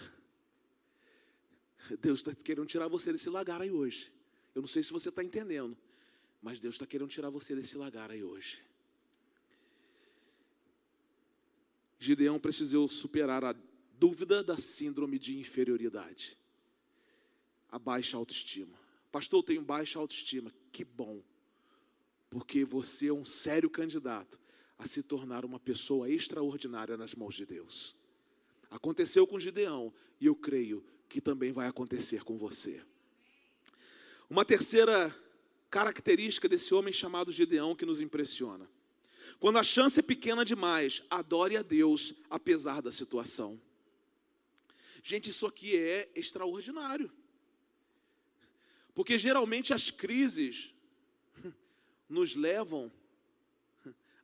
[1.98, 4.12] Deus está querendo tirar você desse lagar aí hoje.
[4.54, 5.74] Eu não sei se você está entendendo,
[6.42, 8.62] mas Deus está querendo tirar você desse lagar aí hoje.
[11.98, 13.56] Gideão precisou superar a
[13.94, 16.36] dúvida da síndrome de inferioridade,
[17.70, 18.78] a baixa autoestima.
[19.10, 20.52] Pastor, eu tenho baixa autoestima.
[20.70, 21.24] Que bom,
[22.28, 24.41] porque você é um sério candidato
[24.82, 27.94] a se tornar uma pessoa extraordinária nas mãos de Deus.
[28.68, 32.82] Aconteceu com Gideão e eu creio que também vai acontecer com você.
[34.28, 35.14] Uma terceira
[35.70, 38.68] característica desse homem chamado Gideão que nos impressiona.
[39.38, 43.60] Quando a chance é pequena demais, adore a Deus apesar da situação.
[45.00, 47.08] Gente, isso aqui é extraordinário.
[48.94, 50.74] Porque geralmente as crises
[52.08, 52.90] nos levam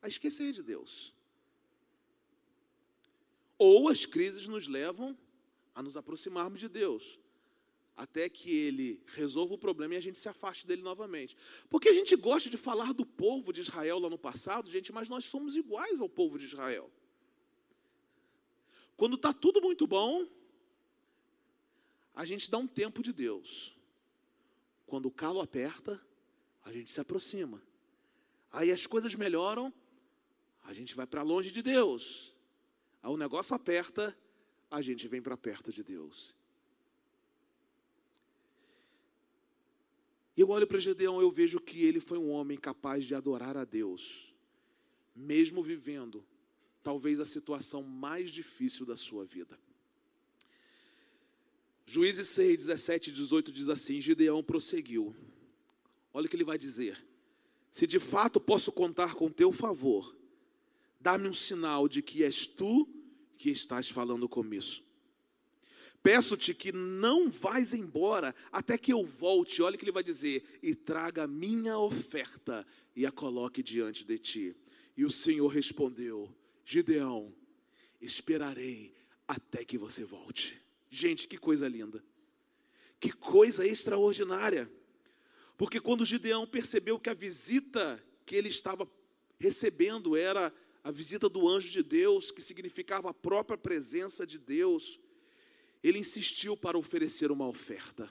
[0.03, 1.15] a esquecer de Deus.
[3.57, 5.17] Ou as crises nos levam
[5.75, 7.19] a nos aproximarmos de Deus,
[7.97, 11.37] até que Ele resolva o problema e a gente se afaste dele novamente.
[11.69, 15.09] Porque a gente gosta de falar do povo de Israel lá no passado, gente, mas
[15.09, 16.91] nós somos iguais ao povo de Israel.
[18.97, 20.27] Quando está tudo muito bom,
[22.15, 23.77] a gente dá um tempo de Deus.
[24.87, 26.01] Quando o calo aperta,
[26.65, 27.63] a gente se aproxima.
[28.51, 29.73] Aí as coisas melhoram,
[30.69, 32.35] a gente vai para longe de Deus.
[33.03, 34.15] Aí o negócio aperta,
[34.71, 36.35] a gente vem para perto de Deus.
[40.37, 43.65] Eu olho para Gedeão, eu vejo que ele foi um homem capaz de adorar a
[43.65, 44.35] Deus,
[45.17, 46.23] mesmo vivendo
[46.83, 49.59] talvez a situação mais difícil da sua vida.
[51.87, 55.17] Juízes 6, 17 e 18 diz assim: Gideão prosseguiu.
[56.13, 57.03] Olha o que ele vai dizer.
[57.71, 60.18] Se de fato posso contar com teu favor,
[61.01, 62.89] dá-me um sinal de que és tu
[63.37, 64.83] que estás falando comigo.
[66.03, 70.59] Peço-te que não vais embora até que eu volte, olha o que ele vai dizer,
[70.63, 74.57] e traga a minha oferta e a coloque diante de ti.
[74.97, 76.35] E o Senhor respondeu:
[76.65, 77.35] Gideão,
[78.01, 78.95] esperarei
[79.27, 80.59] até que você volte.
[80.89, 82.03] Gente, que coisa linda,
[82.99, 84.71] que coisa extraordinária.
[85.57, 88.89] Porque quando Gideão percebeu que a visita que ele estava
[89.39, 90.53] recebendo era
[90.89, 94.99] a visita do anjo de Deus, que significava a própria presença de Deus,
[95.85, 98.11] ele insistiu para oferecer uma oferta.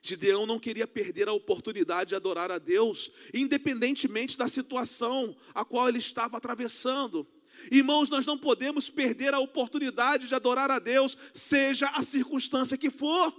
[0.00, 5.90] Gideão não queria perder a oportunidade de adorar a Deus, independentemente da situação a qual
[5.90, 7.26] ele estava atravessando.
[7.70, 12.88] Irmãos, nós não podemos perder a oportunidade de adorar a Deus, seja a circunstância que
[12.88, 13.30] for.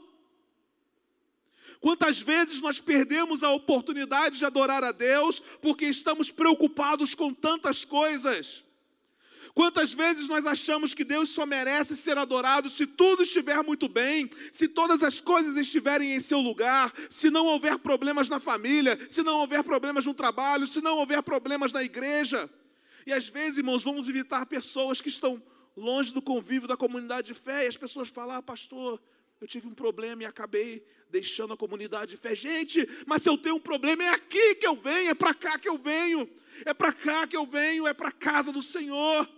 [1.80, 7.86] Quantas vezes nós perdemos a oportunidade de adorar a Deus porque estamos preocupados com tantas
[7.86, 8.64] coisas?
[9.54, 14.30] Quantas vezes nós achamos que Deus só merece ser adorado se tudo estiver muito bem,
[14.52, 19.24] se todas as coisas estiverem em seu lugar, se não houver problemas na família, se
[19.24, 22.48] não houver problemas no trabalho, se não houver problemas na igreja?
[23.08, 25.42] E às vezes, irmãos, vamos visitar pessoas que estão
[25.76, 29.02] longe do convívio da comunidade de fé e as pessoas falam: ah, pastor,
[29.40, 32.36] eu tive um problema e acabei deixando a comunidade de fé.
[32.36, 35.60] Gente, mas se eu tenho um problema, é aqui que eu venho, é para cá
[35.60, 36.28] que eu venho,
[36.66, 39.30] é para cá que eu venho, é para a casa do Senhor,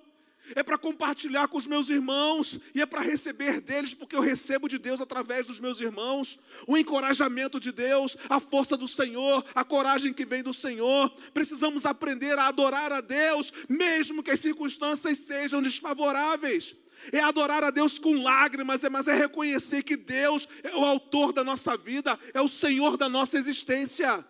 [0.56, 4.70] é para compartilhar com os meus irmãos e é para receber deles, porque eu recebo
[4.70, 9.66] de Deus através dos meus irmãos, o encorajamento de Deus, a força do Senhor, a
[9.66, 11.10] coragem que vem do Senhor.
[11.34, 16.74] Precisamos aprender a adorar a Deus, mesmo que as circunstâncias sejam desfavoráveis.
[17.12, 21.34] É adorar a Deus com lágrimas, é, mas é reconhecer que Deus é o autor
[21.34, 24.26] da nossa vida, é o Senhor da nossa existência.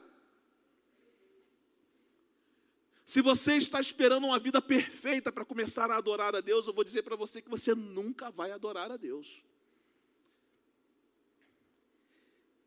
[3.09, 6.83] Se você está esperando uma vida perfeita para começar a adorar a Deus, eu vou
[6.83, 9.43] dizer para você que você nunca vai adorar a Deus.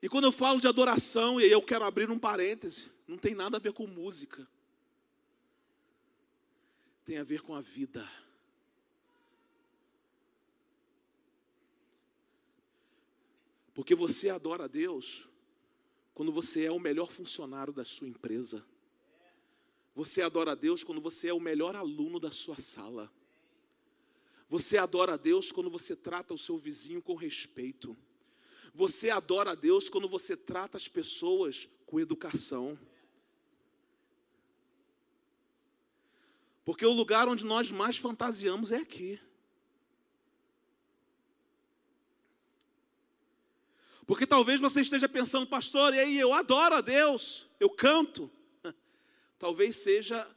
[0.02, 3.58] E quando eu falo de adoração, e eu quero abrir um parêntese, não tem nada
[3.58, 4.44] a ver com música,
[7.04, 8.04] tem a ver com a vida.
[13.74, 15.28] Porque você adora a Deus
[16.14, 18.64] quando você é o melhor funcionário da sua empresa.
[19.94, 23.12] Você adora a Deus quando você é o melhor aluno da sua sala.
[24.48, 27.96] Você adora a Deus quando você trata o seu vizinho com respeito.
[28.74, 32.78] Você adora a Deus quando você trata as pessoas com educação.
[36.64, 39.18] Porque o lugar onde nós mais fantasiamos é aqui.
[44.12, 48.30] Porque talvez você esteja pensando, pastor, e aí eu adoro a Deus, eu canto
[49.38, 50.30] talvez seja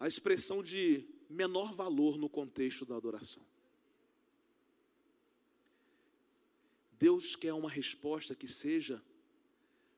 [0.00, 3.44] a expressão de menor valor no contexto da adoração.
[6.92, 9.04] Deus quer uma resposta que seja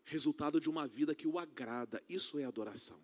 [0.02, 2.02] resultado de uma vida que o agrada.
[2.08, 3.00] Isso é adoração.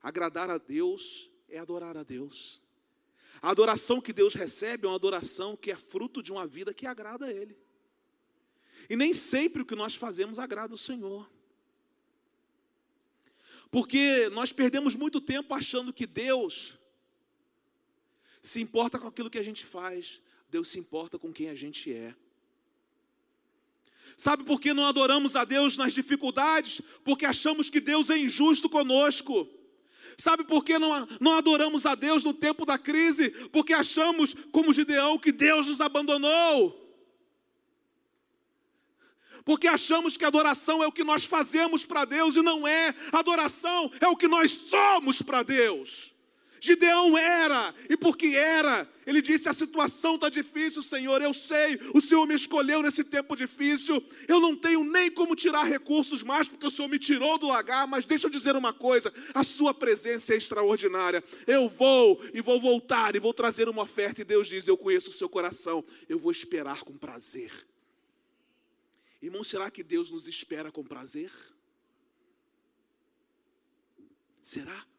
[0.00, 2.62] Agradar a Deus é adorar a Deus.
[3.42, 6.86] A adoração que Deus recebe é uma adoração que é fruto de uma vida que
[6.86, 7.56] agrada a Ele.
[8.88, 11.30] E nem sempre o que nós fazemos agrada o Senhor.
[13.70, 16.76] Porque nós perdemos muito tempo achando que Deus
[18.42, 20.20] se importa com aquilo que a gente faz,
[20.50, 22.14] Deus se importa com quem a gente é.
[24.16, 26.82] Sabe por que não adoramos a Deus nas dificuldades?
[27.04, 29.48] Porque achamos que Deus é injusto conosco.
[30.16, 33.30] Sabe por que não, não adoramos a Deus no tempo da crise?
[33.52, 36.80] Porque achamos, como Gideão, que Deus nos abandonou
[39.44, 42.94] porque achamos que adoração é o que nós fazemos para Deus e não é.
[43.10, 46.14] Adoração é o que nós somos para Deus.
[46.60, 52.00] Gideão era, e porque era, ele disse: A situação está difícil, Senhor, eu sei, o
[52.02, 56.66] Senhor me escolheu nesse tempo difícil, eu não tenho nem como tirar recursos mais, porque
[56.66, 60.34] o Senhor me tirou do lagar, mas deixa eu dizer uma coisa: a Sua presença
[60.34, 61.24] é extraordinária.
[61.46, 65.08] Eu vou e vou voltar e vou trazer uma oferta, e Deus diz: Eu conheço
[65.08, 67.50] o seu coração, eu vou esperar com prazer.
[69.22, 71.30] Irmão, será que Deus nos espera com prazer?
[74.40, 74.89] Será?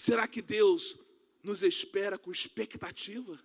[0.00, 0.96] Será que Deus
[1.42, 3.38] nos espera com expectativa?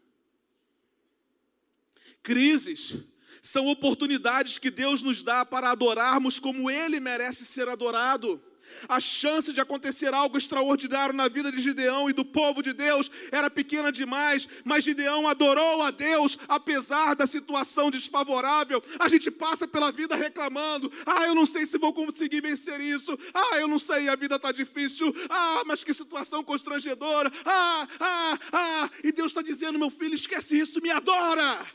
[2.24, 2.96] Crises
[3.42, 8.42] são oportunidades que Deus nos dá para adorarmos como Ele merece ser adorado.
[8.88, 13.10] A chance de acontecer algo extraordinário na vida de Gideão e do povo de Deus
[13.32, 18.84] era pequena demais, mas Gideão adorou a Deus apesar da situação desfavorável.
[19.00, 23.18] A gente passa pela vida reclamando: ah, eu não sei se vou conseguir vencer isso,
[23.34, 28.40] ah, eu não sei, a vida está difícil, ah, mas que situação constrangedora, ah, ah,
[28.52, 28.90] ah.
[29.04, 31.66] E Deus está dizendo: meu filho, esquece isso, me adora.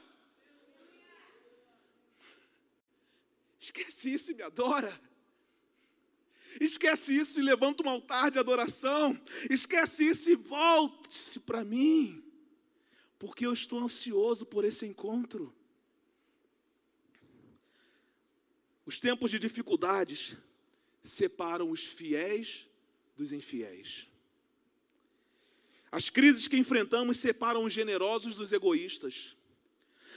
[3.59, 5.10] Esquece isso e me adora.
[6.61, 9.19] Esquece isso e levanta um altar de adoração.
[9.49, 12.23] Esquece isso e volte-se para mim,
[13.19, 15.55] porque eu estou ansioso por esse encontro.
[18.85, 20.37] Os tempos de dificuldades
[21.03, 22.69] separam os fiéis
[23.17, 24.09] dos infiéis.
[25.91, 29.37] As crises que enfrentamos separam os generosos dos egoístas.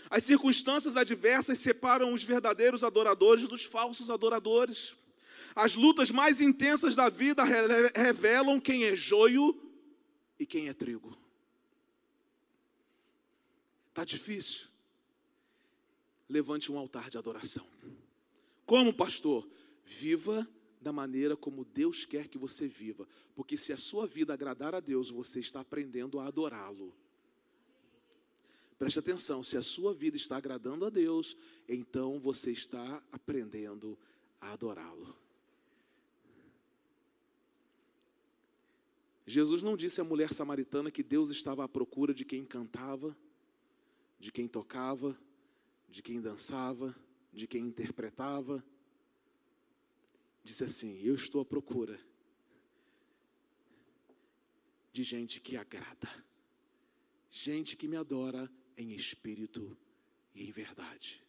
[0.10, 4.94] As circunstâncias adversas separam os verdadeiros adoradores dos falsos adoradores.
[5.56, 9.60] As lutas mais intensas da vida revelam quem é joio
[10.40, 11.16] e quem é trigo.
[13.90, 14.68] Está difícil?
[16.28, 17.68] Levante um altar de adoração.
[18.66, 19.48] Como pastor?
[19.86, 20.48] Viva
[20.82, 24.80] da maneira como Deus quer que você viva, porque se a sua vida agradar a
[24.80, 26.94] Deus, você está aprendendo a adorá-lo.
[28.78, 31.38] Preste atenção, se a sua vida está agradando a Deus,
[31.70, 33.98] então você está aprendendo
[34.42, 35.23] a adorá-lo.
[39.26, 43.16] Jesus não disse à mulher samaritana que Deus estava à procura de quem cantava,
[44.20, 45.18] de quem tocava,
[45.88, 46.96] de quem dançava,
[47.32, 48.64] de quem interpretava.
[50.44, 52.00] Disse assim: Eu estou à procura
[54.92, 56.10] de gente que agrada,
[57.30, 59.78] gente que me adora em espírito
[60.36, 61.26] e em verdade.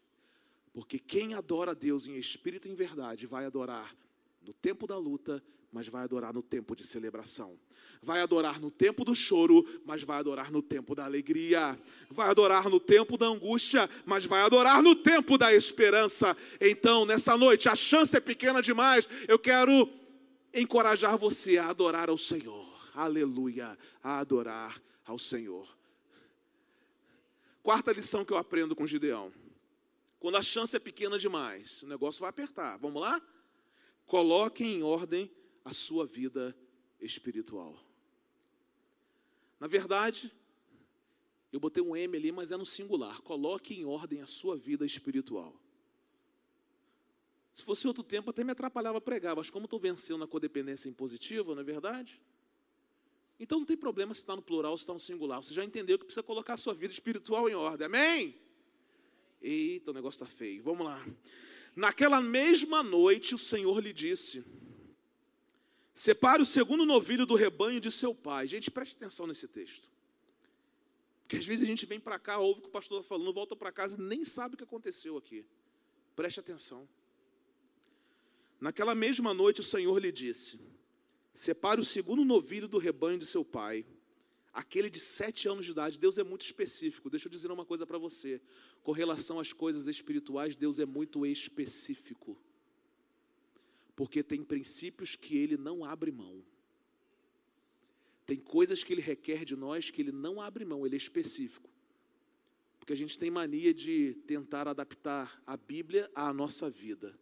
[0.72, 3.96] Porque quem adora a Deus em espírito e em verdade vai adorar
[4.42, 5.42] no tempo da luta,
[5.74, 7.58] mas vai adorar no tempo de celebração.
[8.00, 11.76] Vai adorar no tempo do choro, mas vai adorar no tempo da alegria.
[12.08, 16.36] Vai adorar no tempo da angústia, mas vai adorar no tempo da esperança.
[16.60, 19.08] Então, nessa noite, a chance é pequena demais.
[19.26, 19.90] Eu quero
[20.54, 22.72] encorajar você a adorar ao Senhor.
[22.94, 25.66] Aleluia, a adorar ao Senhor.
[27.64, 29.32] Quarta lição que eu aprendo com Gideão.
[30.20, 32.78] Quando a chance é pequena demais, o negócio vai apertar.
[32.78, 33.20] Vamos lá?
[34.06, 35.28] Coloque em ordem
[35.64, 36.56] a sua vida
[37.00, 37.78] espiritual.
[39.58, 40.32] Na verdade,
[41.52, 43.20] eu botei um M ali, mas é no singular.
[43.22, 45.54] Coloque em ordem a sua vida espiritual.
[47.54, 51.54] Se fosse outro tempo, até me atrapalhava pregar, mas como estou vencendo a codependência impositiva,
[51.54, 52.20] não é verdade?
[53.38, 55.42] Então não tem problema se está no plural ou se está no singular.
[55.42, 57.86] Você já entendeu que precisa colocar a sua vida espiritual em ordem.
[57.86, 58.36] Amém?
[59.40, 60.62] Eita, o negócio está feio.
[60.62, 61.04] Vamos lá.
[61.76, 64.44] Naquela mesma noite, o Senhor lhe disse:
[65.94, 68.48] Separe o segundo novilho do rebanho de seu pai.
[68.48, 69.88] Gente, preste atenção nesse texto.
[71.22, 73.32] Porque às vezes a gente vem para cá, ouve o que o pastor está falando,
[73.32, 75.46] volta para casa e nem sabe o que aconteceu aqui.
[76.16, 76.88] Preste atenção.
[78.60, 80.58] Naquela mesma noite o Senhor lhe disse:
[81.32, 83.86] Separe o segundo novilho do rebanho de seu pai,
[84.52, 85.96] aquele de sete anos de idade.
[85.96, 87.08] Deus é muito específico.
[87.08, 88.40] Deixa eu dizer uma coisa para você.
[88.82, 92.36] Com relação às coisas espirituais, Deus é muito específico
[93.96, 96.44] porque tem princípios que ele não abre mão.
[98.26, 101.70] Tem coisas que ele requer de nós que ele não abre mão, ele é específico.
[102.78, 107.18] Porque a gente tem mania de tentar adaptar a Bíblia à nossa vida.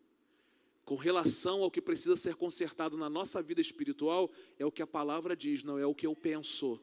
[0.84, 4.86] Com relação ao que precisa ser consertado na nossa vida espiritual, é o que a
[4.86, 6.80] palavra diz, não é o que eu penso.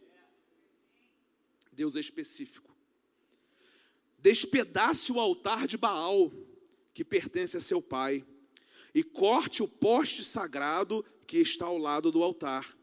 [1.71, 2.73] Deus é específico.
[4.17, 6.31] Despedace o altar de Baal,
[6.93, 8.25] que pertence a seu pai
[8.93, 12.77] e corte o poste sagrado que está ao lado do altar.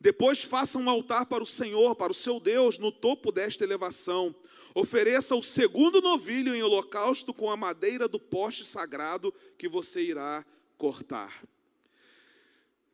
[0.00, 4.34] Depois faça um altar para o Senhor, para o seu Deus, no topo desta elevação.
[4.74, 10.44] Ofereça o segundo novilho em holocausto com a madeira do poste sagrado que você irá
[10.76, 11.44] cortar.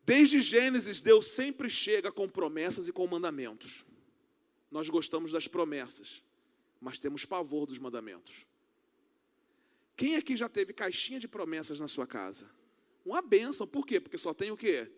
[0.05, 3.85] Desde Gênesis, Deus sempre chega com promessas e com mandamentos.
[4.69, 6.23] Nós gostamos das promessas,
[6.79, 8.45] mas temos pavor dos mandamentos.
[9.99, 12.49] Quem aqui já teve caixinha de promessas na sua casa?
[13.05, 13.99] Uma benção, por quê?
[13.99, 14.89] Porque só tem o quê?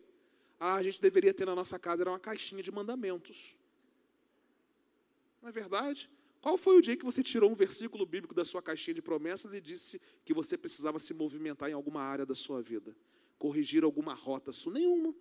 [0.60, 3.58] Ah, a gente deveria ter na nossa casa era uma caixinha de mandamentos.
[5.42, 6.08] Não é verdade?
[6.40, 9.56] Qual foi o dia que você tirou um versículo bíblico da sua caixinha de promessas
[9.56, 12.96] e disse que você precisava se movimentar em alguma área da sua vida?
[13.40, 14.74] Corrigir alguma rota sua?
[14.74, 15.16] Nenhuma.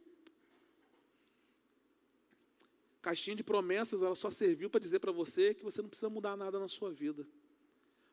[3.00, 6.36] Caixinha de promessas, ela só serviu para dizer para você que você não precisa mudar
[6.36, 7.26] nada na sua vida.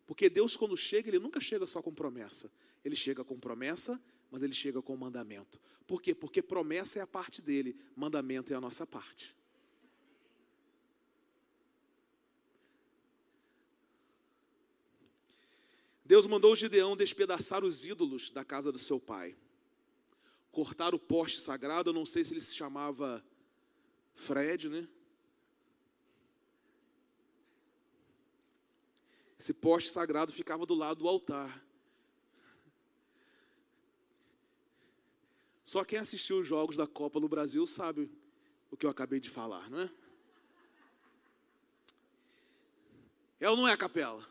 [0.08, 2.50] Porque Deus, quando chega, Ele nunca chega só com promessa.
[2.84, 4.02] Ele chega com promessa,
[4.32, 5.60] mas Ele chega com mandamento.
[5.86, 6.16] Por quê?
[6.16, 9.36] Porque promessa é a parte dele, mandamento é a nossa parte.
[16.06, 19.36] Deus mandou Gideão despedaçar os ídolos da casa do seu pai,
[20.54, 21.90] cortar o poste sagrado.
[21.90, 23.22] Eu não sei se ele se chamava
[24.14, 24.88] Fred, né?
[29.40, 31.64] Esse poste sagrado ficava do lado do altar.
[35.64, 38.10] Só quem assistiu os jogos da Copa no Brasil sabe
[38.72, 39.92] o que eu acabei de falar, não é?
[43.40, 44.26] É ou não é a capela?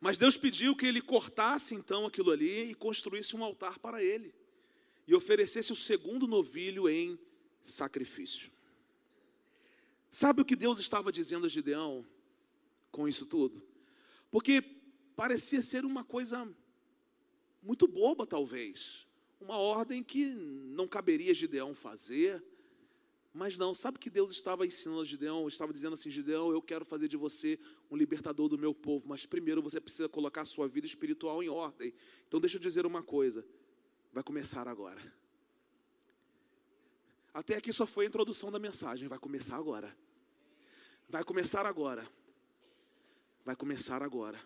[0.00, 4.34] Mas Deus pediu que ele cortasse então aquilo ali e construísse um altar para ele
[5.06, 7.18] e oferecesse o segundo novilho em
[7.62, 8.50] sacrifício.
[10.10, 12.04] Sabe o que Deus estava dizendo a Gideão
[12.90, 13.62] com isso tudo?
[14.30, 14.60] Porque
[15.14, 16.48] parecia ser uma coisa
[17.62, 19.06] muito boba, talvez.
[19.40, 22.42] Uma ordem que não caberia Gideão fazer.
[23.32, 25.46] Mas não, sabe o que Deus estava ensinando a Gideão?
[25.46, 27.58] Estava dizendo assim: Gideão, eu quero fazer de você
[27.88, 31.48] um libertador do meu povo, mas primeiro você precisa colocar a sua vida espiritual em
[31.48, 31.94] ordem.
[32.26, 33.46] Então, deixa eu dizer uma coisa:
[34.12, 35.00] vai começar agora.
[37.32, 39.96] Até aqui só foi a introdução da mensagem, vai começar agora.
[41.08, 42.06] Vai começar agora.
[43.44, 44.40] Vai começar agora.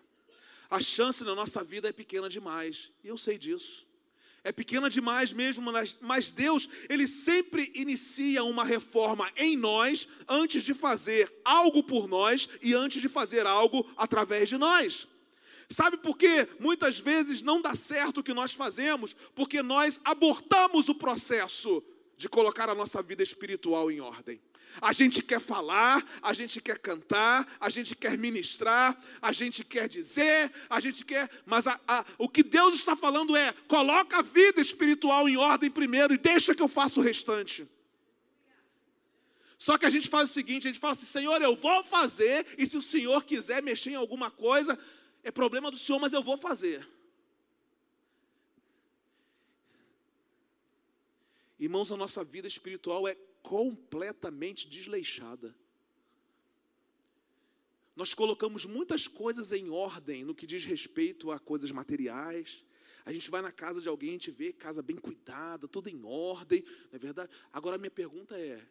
[0.69, 3.87] A chance na nossa vida é pequena demais, e eu sei disso.
[4.43, 5.71] É pequena demais mesmo,
[6.01, 12.47] mas Deus, Ele sempre inicia uma reforma em nós antes de fazer algo por nós
[12.61, 15.07] e antes de fazer algo através de nós.
[15.67, 16.47] Sabe por quê?
[16.59, 21.83] Muitas vezes não dá certo o que nós fazemos, porque nós abortamos o processo
[22.17, 24.39] de colocar a nossa vida espiritual em ordem.
[24.81, 29.87] A gente quer falar, a gente quer cantar, a gente quer ministrar, a gente quer
[29.87, 31.29] dizer, a gente quer.
[31.45, 35.69] Mas a, a, o que Deus está falando é: coloca a vida espiritual em ordem
[35.69, 37.65] primeiro e deixa que eu faça o restante.
[39.57, 42.45] Só que a gente faz o seguinte: a gente fala assim, Senhor, eu vou fazer,
[42.57, 44.77] e se o Senhor quiser mexer em alguma coisa,
[45.23, 46.85] é problema do Senhor, mas eu vou fazer.
[51.59, 55.55] Irmãos, a nossa vida espiritual é completamente desleixada.
[57.95, 62.65] Nós colocamos muitas coisas em ordem no que diz respeito a coisas materiais.
[63.05, 66.03] A gente vai na casa de alguém, a gente vê casa bem cuidada, tudo em
[66.03, 67.31] ordem, não é verdade?
[67.53, 68.67] Agora minha pergunta é: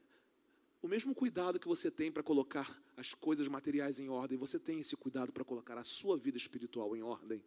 [0.82, 4.80] o mesmo cuidado que você tem para colocar as coisas materiais em ordem, você tem
[4.80, 7.42] esse cuidado para colocar a sua vida espiritual em ordem?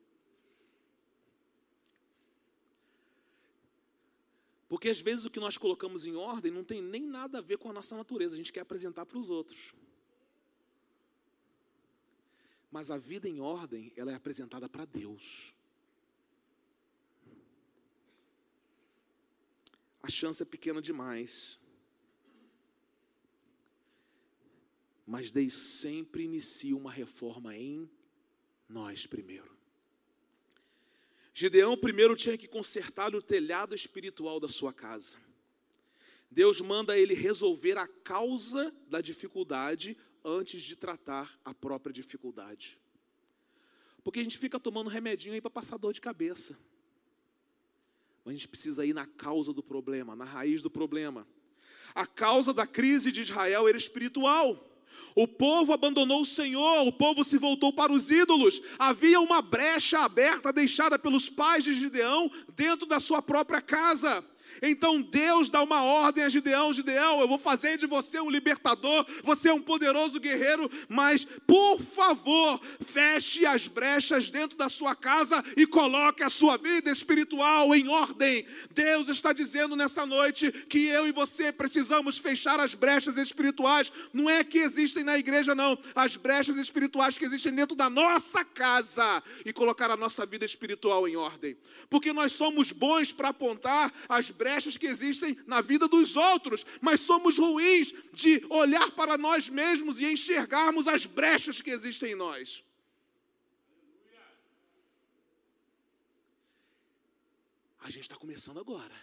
[4.68, 7.58] Porque às vezes o que nós colocamos em ordem não tem nem nada a ver
[7.58, 9.74] com a nossa natureza, a gente quer apresentar para os outros.
[12.70, 15.56] Mas a vida em ordem, ela é apresentada para Deus.
[20.04, 21.60] A chance é pequena demais.
[25.06, 27.90] Mas Deus sempre inicia uma reforma em
[28.68, 29.57] nós primeiro.
[31.40, 35.20] Gideão primeiro tinha que consertar o telhado espiritual da sua casa.
[36.32, 42.82] Deus manda ele resolver a causa da dificuldade antes de tratar a própria dificuldade.
[44.04, 46.58] Porque a gente fica tomando remedinho aí para passar dor de cabeça.
[48.26, 51.28] Mas a gente precisa ir na causa do problema, na raiz do problema.
[51.94, 54.68] A causa da crise de Israel era espiritual.
[55.16, 58.62] O povo abandonou o Senhor, o povo se voltou para os ídolos.
[58.78, 64.24] Havia uma brecha aberta deixada pelos pais de Gideão dentro da sua própria casa.
[64.62, 69.06] Então Deus dá uma ordem a Gideão: Gideão, eu vou fazer de você um libertador,
[69.24, 75.44] você é um poderoso guerreiro, mas por favor, feche as brechas dentro da sua casa
[75.56, 78.46] e coloque a sua vida espiritual em ordem.
[78.72, 83.92] Deus está dizendo nessa noite que eu e você precisamos fechar as brechas espirituais.
[84.14, 88.44] Não é que existem na igreja, não, as brechas espirituais que existem dentro da nossa
[88.44, 91.58] casa e colocar a nossa vida espiritual em ordem,
[91.90, 96.66] porque nós somos bons para apontar as brechas brechas que existem na vida dos outros,
[96.80, 102.16] mas somos ruins de olhar para nós mesmos e enxergarmos as brechas que existem em
[102.16, 102.64] nós.
[107.80, 108.98] A gente está começando agora.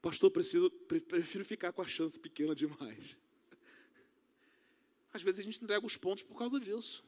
[0.00, 3.16] Pastor, preciso, prefiro ficar com a chance pequena demais.
[5.12, 7.04] Às vezes a gente entrega os pontos por causa disso.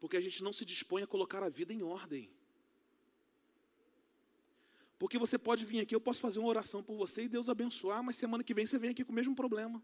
[0.00, 2.30] Porque a gente não se dispõe a colocar a vida em ordem.
[4.98, 8.02] Porque você pode vir aqui, eu posso fazer uma oração por você e Deus abençoar,
[8.02, 9.82] mas semana que vem você vem aqui com o mesmo problema.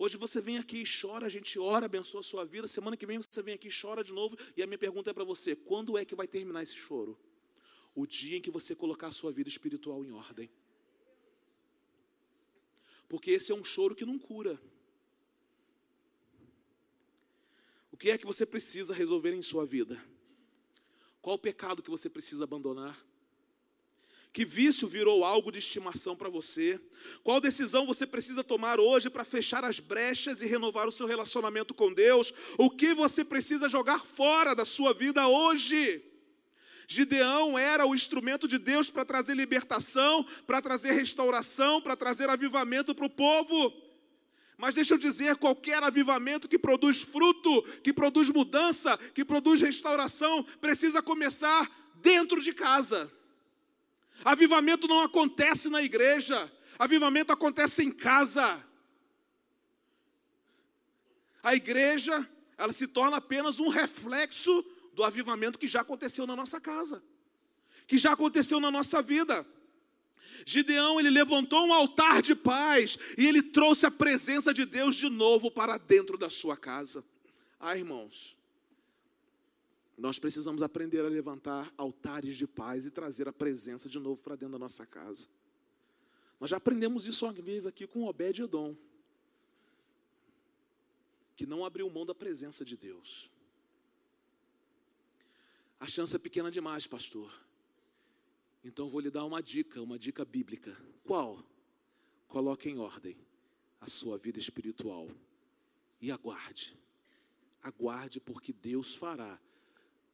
[0.00, 2.68] Hoje você vem aqui e chora, a gente ora, abençoa a sua vida.
[2.68, 4.38] Semana que vem você vem aqui e chora de novo.
[4.56, 7.18] E a minha pergunta é para você: quando é que vai terminar esse choro?
[7.94, 10.48] O dia em que você colocar a sua vida espiritual em ordem.
[13.08, 14.60] Porque esse é um choro que não cura.
[17.90, 20.00] O que é que você precisa resolver em sua vida?
[21.28, 22.98] Qual o pecado que você precisa abandonar?
[24.32, 26.80] Que vício virou algo de estimação para você?
[27.22, 31.74] Qual decisão você precisa tomar hoje para fechar as brechas e renovar o seu relacionamento
[31.74, 32.32] com Deus?
[32.56, 36.02] O que você precisa jogar fora da sua vida hoje?
[36.86, 42.94] Gideão era o instrumento de Deus para trazer libertação, para trazer restauração, para trazer avivamento
[42.94, 43.87] para o povo.
[44.58, 50.42] Mas deixa eu dizer, qualquer avivamento que produz fruto, que produz mudança, que produz restauração,
[50.60, 53.10] precisa começar dentro de casa.
[54.24, 58.66] Avivamento não acontece na igreja, avivamento acontece em casa.
[61.40, 62.28] A igreja,
[62.58, 67.00] ela se torna apenas um reflexo do avivamento que já aconteceu na nossa casa,
[67.86, 69.46] que já aconteceu na nossa vida.
[70.46, 75.08] Gideão, ele levantou um altar de paz e ele trouxe a presença de Deus de
[75.08, 77.04] novo para dentro da sua casa.
[77.60, 78.36] Ah, irmãos,
[79.96, 84.36] nós precisamos aprender a levantar altares de paz e trazer a presença de novo para
[84.36, 85.28] dentro da nossa casa.
[86.38, 88.76] Nós já aprendemos isso uma vez aqui com Obed-Edom,
[91.36, 93.28] que não abriu mão da presença de Deus.
[95.80, 97.32] A chance é pequena demais, pastor.
[98.62, 100.76] Então vou lhe dar uma dica, uma dica bíblica.
[101.04, 101.44] Qual?
[102.26, 103.16] Coloque em ordem
[103.80, 105.08] a sua vida espiritual
[106.00, 106.76] e aguarde.
[107.62, 109.40] Aguarde, porque Deus fará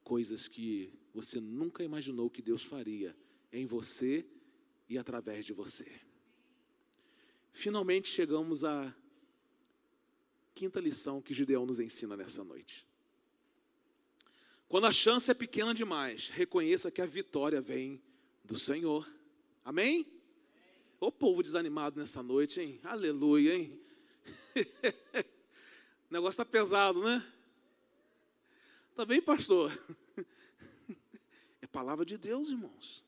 [0.03, 3.17] coisas que você nunca imaginou que Deus faria
[3.53, 4.27] em você
[4.89, 5.91] e através de você.
[7.53, 8.95] Finalmente chegamos à
[10.55, 12.87] quinta lição que Gideão nos ensina nessa noite.
[14.69, 18.03] Quando a chance é pequena demais, reconheça que a vitória vem
[18.45, 19.11] do Senhor.
[19.65, 20.07] Amém?
[21.01, 22.79] Ô povo desanimado nessa noite, hein?
[22.85, 23.81] Aleluia, hein?
[26.11, 27.27] o negócio está pesado, né?
[28.95, 29.73] Tá bem, pastor?
[31.61, 33.03] É palavra de Deus, irmãos.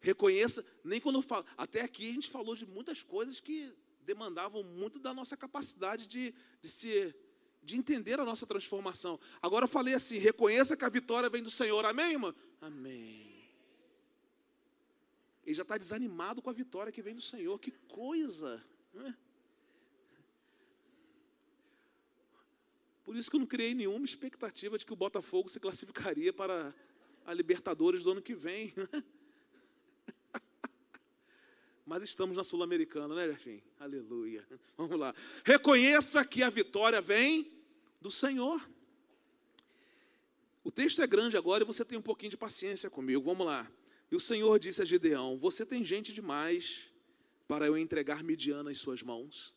[0.00, 4.62] Reconheça, nem quando eu falo, até aqui a gente falou de muitas coisas que demandavam
[4.62, 7.14] muito da nossa capacidade de, de se
[7.60, 9.18] de entender a nossa transformação.
[9.42, 11.84] Agora eu falei assim: reconheça que a vitória vem do Senhor.
[11.84, 12.34] Amém, irmã?
[12.60, 13.38] Amém.
[15.44, 17.58] Ele já está desanimado com a vitória que vem do Senhor.
[17.58, 18.62] Que coisa!
[18.92, 19.16] Né?
[23.04, 26.74] Por isso que eu não criei nenhuma expectativa de que o Botafogo se classificaria para
[27.24, 28.74] a Libertadores do ano que vem.
[28.76, 29.02] Né?
[31.86, 33.62] Mas estamos na Sul-Americana, né, Jefim?
[33.80, 34.46] Aleluia.
[34.76, 35.14] Vamos lá.
[35.42, 37.50] Reconheça que a vitória vem
[37.98, 38.68] do Senhor.
[40.68, 43.24] O texto é grande agora e você tem um pouquinho de paciência comigo.
[43.24, 43.66] Vamos lá.
[44.10, 46.90] E o Senhor disse a Gideão: Você tem gente demais
[47.48, 49.56] para eu entregar Midian em suas mãos,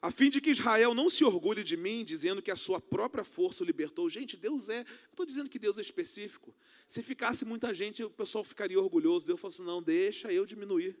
[0.00, 3.24] a fim de que Israel não se orgulhe de mim, dizendo que a sua própria
[3.24, 4.08] força o libertou.
[4.08, 6.54] Gente, Deus é, eu estou dizendo que Deus é específico.
[6.86, 9.26] Se ficasse muita gente, o pessoal ficaria orgulhoso.
[9.26, 10.96] Deus falou assim: não, deixa eu diminuir.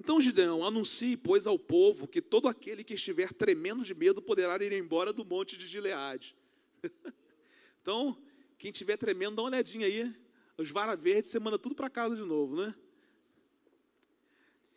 [0.00, 4.56] Então Gideão, anuncie, pois, ao povo que todo aquele que estiver tremendo de medo poderá
[4.64, 6.34] ir embora do monte de Gileade.
[7.80, 8.16] então,
[8.58, 10.14] quem estiver tremendo, dá uma olhadinha aí.
[10.56, 12.74] Os vara verdes, você manda tudo para casa de novo, né?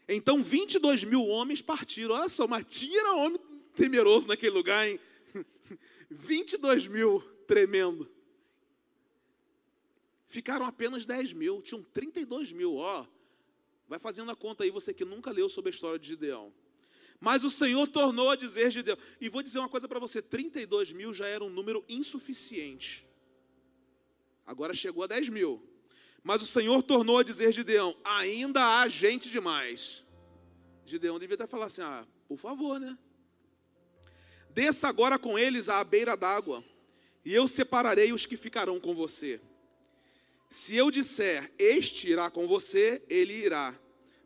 [0.08, 2.16] Então 22 mil homens partiram.
[2.16, 3.40] Olha só, mas tinha homem
[3.76, 5.00] temeroso naquele lugar, hein?
[6.10, 8.10] 22 mil tremendo.
[10.28, 13.06] Ficaram apenas 10 mil, tinham 32 mil, ó.
[13.88, 16.52] Vai fazendo a conta aí, você que nunca leu sobre a história de Gideão.
[17.26, 18.96] Mas o Senhor tornou a dizer Gideão.
[19.20, 23.04] E vou dizer uma coisa para você: 32 mil já era um número insuficiente.
[24.46, 25.68] Agora chegou a 10 mil.
[26.24, 30.06] Mas o Senhor tornou a dizer Gideão: ainda há gente demais.
[30.86, 32.96] Gideão devia até falar assim: ah, por favor, né?
[34.52, 36.64] Desça agora com eles à beira d'água,
[37.26, 39.42] e eu separarei os que ficarão com você.
[40.48, 43.76] Se eu disser, este irá com você, ele irá.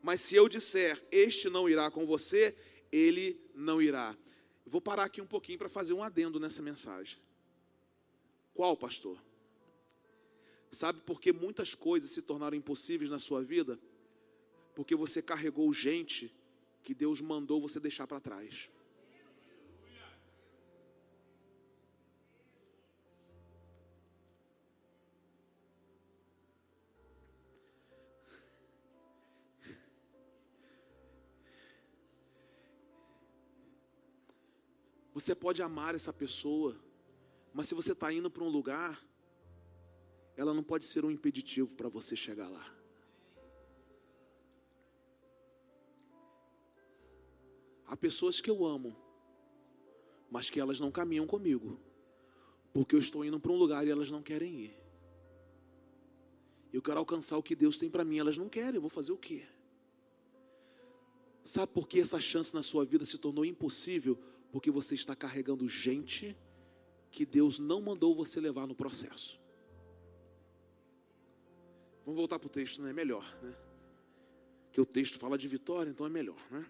[0.04, 2.54] Mas se eu disser, este não irá com você,
[2.92, 4.18] ele não irá.
[4.66, 7.20] Vou parar aqui um pouquinho para fazer um adendo nessa mensagem.
[8.54, 9.22] Qual, pastor?
[10.72, 13.80] Sabe por que muitas coisas se tornaram impossíveis na sua vida?
[14.76, 16.34] Porque você carregou gente
[16.84, 18.70] que Deus mandou você deixar para trás.
[35.20, 36.78] Você pode amar essa pessoa,
[37.54, 39.06] mas se você está indo para um lugar,
[40.38, 42.66] ela não pode ser um impeditivo para você chegar lá.
[47.86, 48.96] Há pessoas que eu amo,
[50.32, 51.78] mas que elas não caminham comigo,
[52.74, 54.78] porque eu estou indo para um lugar e elas não querem ir.
[56.72, 59.12] Eu quero alcançar o que Deus tem para mim, elas não querem, eu vou fazer
[59.12, 59.46] o quê?
[61.44, 64.18] Sabe por que essa chance na sua vida se tornou impossível?
[64.52, 66.36] Porque você está carregando gente
[67.12, 69.39] que Deus não mandou você levar no processo.
[72.06, 72.89] Vamos voltar para o texto, né?
[72.89, 73.56] É melhor, né?
[74.72, 76.66] Que o texto fala de vitória, então é melhor, né?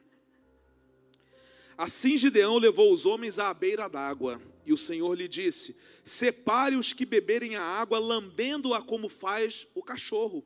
[1.78, 6.92] Assim Gideão levou os homens à beira d'água, e o Senhor lhe disse: Separe os
[6.92, 10.44] que beberem a água, lambendo-a como faz o cachorro,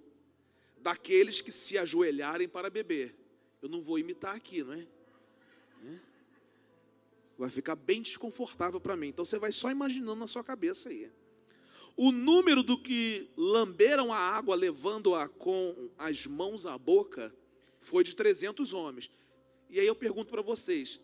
[0.78, 3.16] daqueles que se ajoelharem para beber.
[3.64, 4.88] Eu não vou imitar aqui, não é?
[7.44, 9.10] Vai ficar bem desconfortável para mim.
[9.10, 11.12] Então você vai só imaginando na sua cabeça aí.
[11.98, 17.36] O número do que lamberam a água levando-a com as mãos à boca
[17.82, 19.12] foi de 300 homens.
[19.70, 21.02] E aí eu pergunto para vocês: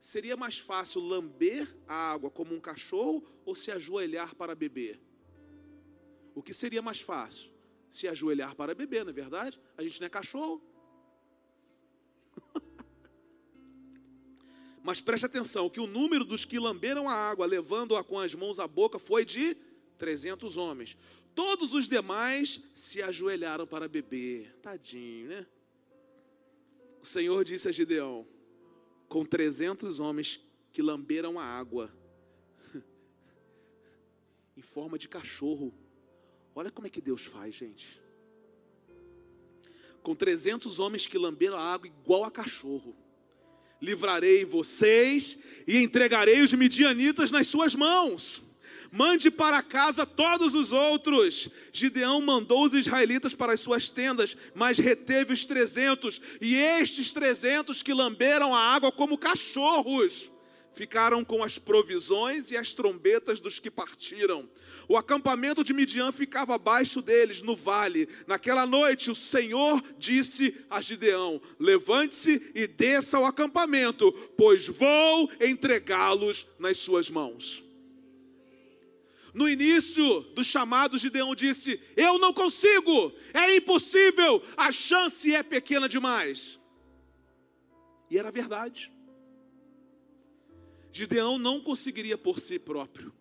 [0.00, 4.98] seria mais fácil lamber a água como um cachorro ou se ajoelhar para beber?
[6.34, 7.52] O que seria mais fácil?
[7.90, 9.60] Se ajoelhar para beber, não é verdade?
[9.76, 10.62] A gente não é cachorro.
[14.82, 18.58] Mas preste atenção que o número dos que lamberam a água, levando-a com as mãos
[18.58, 19.56] à boca, foi de
[19.96, 20.96] 300 homens.
[21.34, 24.54] Todos os demais se ajoelharam para beber.
[24.60, 25.46] Tadinho, né?
[27.00, 28.26] O Senhor disse a Gideão:
[29.08, 30.40] com 300 homens
[30.72, 31.94] que lamberam a água,
[34.56, 35.72] em forma de cachorro.
[36.54, 38.02] Olha como é que Deus faz, gente.
[40.02, 42.96] Com 300 homens que lamberam a água igual a cachorro.
[43.82, 48.40] Livrarei vocês e entregarei os midianitas nas suas mãos.
[48.90, 51.48] Mande para casa todos os outros.
[51.72, 56.20] Gideão mandou os israelitas para as suas tendas, mas reteve os trezentos.
[56.40, 60.30] E estes trezentos que lamberam a água como cachorros
[60.72, 64.48] ficaram com as provisões e as trombetas dos que partiram.
[64.88, 68.08] O acampamento de Midian ficava abaixo deles, no vale.
[68.26, 76.46] Naquela noite, o Senhor disse a Gideão: Levante-se e desça ao acampamento, pois vou entregá-los
[76.58, 77.62] nas suas mãos.
[79.32, 85.88] No início do chamado, Gideão disse: Eu não consigo, é impossível, a chance é pequena
[85.88, 86.60] demais.
[88.10, 88.92] E era verdade.
[90.92, 93.12] Gideão não conseguiria por si próprio.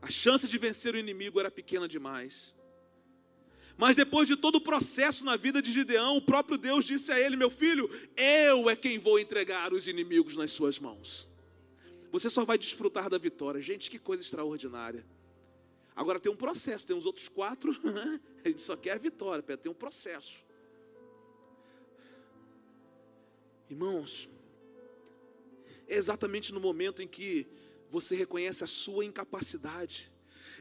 [0.00, 2.54] A chance de vencer o inimigo era pequena demais.
[3.76, 7.20] Mas depois de todo o processo na vida de Gideão, o próprio Deus disse a
[7.20, 11.28] ele: Meu filho, eu é quem vou entregar os inimigos nas suas mãos.
[12.12, 13.60] Você só vai desfrutar da vitória.
[13.60, 15.04] Gente, que coisa extraordinária.
[15.94, 17.74] Agora tem um processo, tem os outros quatro,
[18.44, 20.46] a gente só quer a vitória, tem um processo.
[23.68, 24.28] Irmãos,
[25.88, 27.46] é exatamente no momento em que
[27.90, 30.10] você reconhece a sua incapacidade,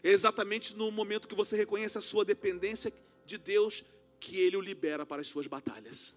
[0.04, 2.94] é exatamente no momento que você reconhece a sua dependência
[3.26, 3.84] de Deus
[4.20, 6.16] que Ele o libera para as suas batalhas.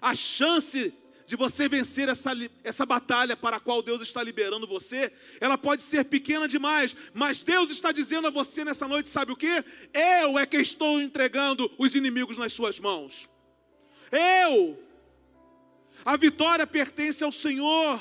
[0.00, 0.92] A chance
[1.26, 2.32] de você vencer essa,
[2.62, 7.42] essa batalha para a qual Deus está liberando você, ela pode ser pequena demais, mas
[7.42, 9.64] Deus está dizendo a você nessa noite: sabe o que?
[9.92, 13.28] Eu é que estou entregando os inimigos nas suas mãos.
[14.12, 14.78] Eu
[16.04, 18.00] a vitória pertence ao Senhor.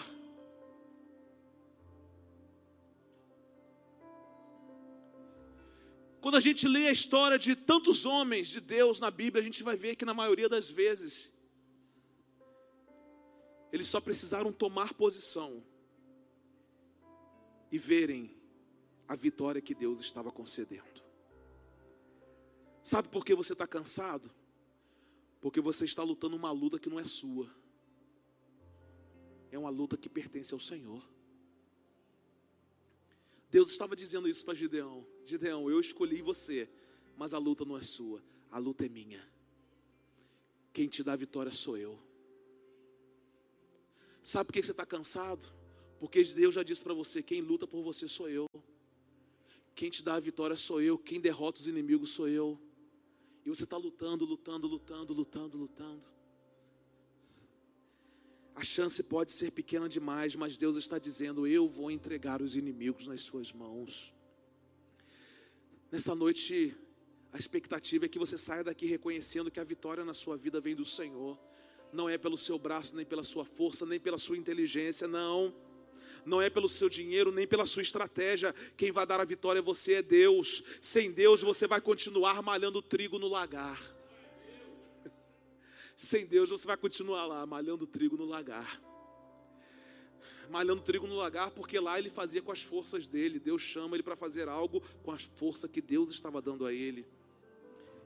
[6.20, 9.64] Quando a gente lê a história de tantos homens de Deus na Bíblia, a gente
[9.64, 11.34] vai ver que na maioria das vezes
[13.72, 15.64] eles só precisaram tomar posição
[17.72, 18.36] e verem
[19.08, 21.04] a vitória que Deus estava concedendo.
[22.84, 24.30] Sabe por que você está cansado?
[25.41, 27.49] Porque você está lutando uma luta que não é sua
[29.56, 31.01] é uma luta que pertence ao Senhor.
[33.51, 36.68] Deus estava dizendo isso para Gideão: Gideão, eu escolhi você,
[37.16, 39.24] mas a luta não é sua, a luta é minha.
[40.72, 41.99] Quem te dá a vitória sou eu.
[44.24, 45.45] Sabe por que você está cansado?
[45.99, 48.47] Porque Deus já disse para você: quem luta por você sou eu.
[49.76, 50.97] Quem te dá a vitória sou eu.
[50.97, 52.60] Quem derrota os inimigos sou eu.
[53.45, 56.08] E você está lutando, lutando, lutando, lutando, lutando.
[58.56, 63.08] A chance pode ser pequena demais, mas Deus está dizendo: Eu vou entregar os inimigos
[63.08, 64.14] nas suas mãos.
[65.91, 66.76] Nessa noite,
[67.32, 70.76] a expectativa é que você saia daqui reconhecendo que a vitória na sua vida vem
[70.76, 71.39] do Senhor.
[71.91, 75.54] Não é pelo seu braço, nem pela sua força, nem pela sua inteligência, não.
[76.26, 78.54] Não é pelo seu dinheiro, nem pela sua estratégia.
[78.78, 80.64] Quem vai dar a vitória é você, é Deus.
[80.82, 83.80] Sem Deus, você vai continuar malhando trigo no lagar.
[86.04, 88.82] Sem Deus você vai continuar lá, malhando trigo no lagar.
[90.49, 93.39] Malhando trigo no lagar, porque lá ele fazia com as forças dele.
[93.39, 97.08] Deus chama ele para fazer algo com a força que Deus estava dando a ele.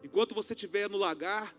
[0.03, 1.55] Enquanto você estiver no lagar,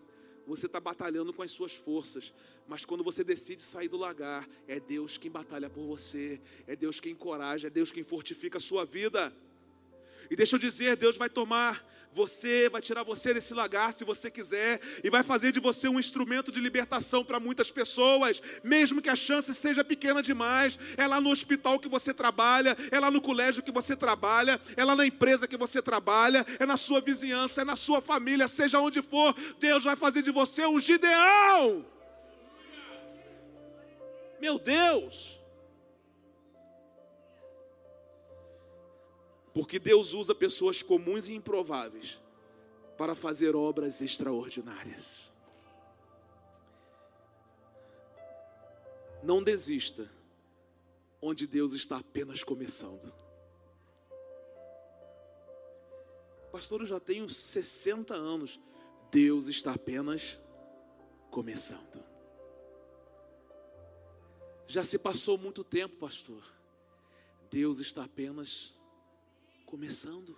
[0.47, 2.33] você está batalhando com as suas forças.
[2.65, 7.01] Mas quando você decide sair do lagar, é Deus quem batalha por você, é Deus
[7.01, 9.35] quem encoraja, é Deus quem fortifica a sua vida.
[10.31, 14.29] E deixa eu dizer, Deus vai tomar você, vai tirar você desse lagar se você
[14.31, 19.09] quiser, e vai fazer de você um instrumento de libertação para muitas pessoas, mesmo que
[19.09, 20.77] a chance seja pequena demais.
[20.97, 24.83] É lá no hospital que você trabalha, é lá no colégio que você trabalha, é
[24.83, 28.79] lá na empresa que você trabalha, é na sua vizinhança, é na sua família, seja
[28.79, 31.85] onde for, Deus vai fazer de você um Gideão.
[34.39, 35.38] Meu Deus!
[39.53, 42.21] Porque Deus usa pessoas comuns e improváveis
[42.97, 45.33] para fazer obras extraordinárias.
[49.23, 50.09] Não desista
[51.21, 53.13] onde Deus está apenas começando.
[56.51, 58.59] Pastor, eu já tenho 60 anos.
[59.11, 60.39] Deus está apenas
[61.31, 62.03] começando.
[64.67, 66.43] Já se passou muito tempo, pastor.
[67.49, 68.78] Deus está apenas começando
[69.69, 70.35] começando.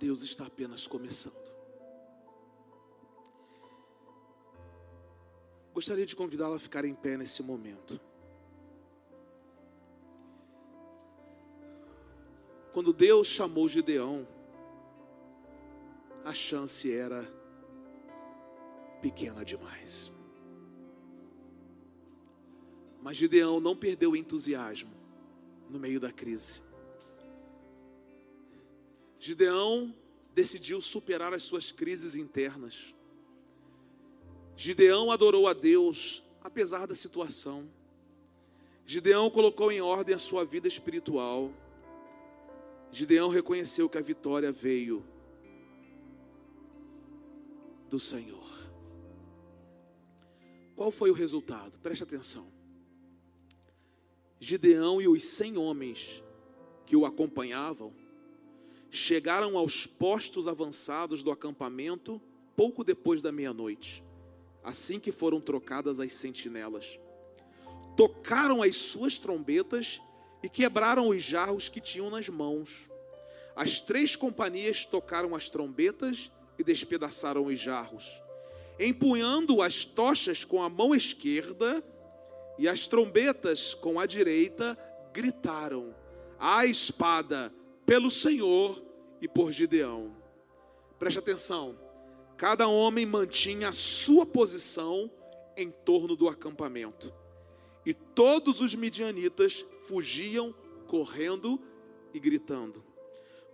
[0.00, 1.50] Deus está apenas começando.
[5.74, 8.00] Gostaria de convidá-la a ficar em pé nesse momento.
[12.72, 14.26] Quando Deus chamou Gideão,
[16.24, 17.22] a chance era
[19.02, 20.10] pequena demais.
[23.02, 24.95] Mas Gideão não perdeu o entusiasmo
[25.68, 26.62] no meio da crise.
[29.18, 29.94] Gideão
[30.34, 32.94] decidiu superar as suas crises internas.
[34.54, 37.68] Gideão adorou a Deus apesar da situação.
[38.84, 41.50] Gideão colocou em ordem a sua vida espiritual.
[42.90, 45.04] Gideão reconheceu que a vitória veio
[47.90, 48.46] do Senhor.
[50.76, 51.78] Qual foi o resultado?
[51.78, 52.55] Preste atenção.
[54.38, 56.22] Gideão e os cem homens
[56.84, 57.92] que o acompanhavam
[58.90, 62.20] chegaram aos postos avançados do acampamento
[62.54, 64.04] pouco depois da meia-noite,
[64.62, 66.98] assim que foram trocadas as sentinelas.
[67.96, 70.00] Tocaram as suas trombetas
[70.42, 72.90] e quebraram os jarros que tinham nas mãos.
[73.54, 78.22] As três companhias tocaram as trombetas e despedaçaram os jarros.
[78.78, 81.82] Empunhando as tochas com a mão esquerda
[82.58, 84.78] e as trombetas com a direita,
[85.12, 85.94] gritaram:
[86.38, 87.52] A espada
[87.84, 88.82] pelo Senhor
[89.20, 90.14] e por Gideão.
[90.98, 91.78] Preste atenção,
[92.36, 95.10] cada homem mantinha a sua posição
[95.56, 97.12] em torno do acampamento.
[97.84, 100.54] E todos os midianitas fugiam
[100.86, 101.60] correndo
[102.12, 102.82] e gritando.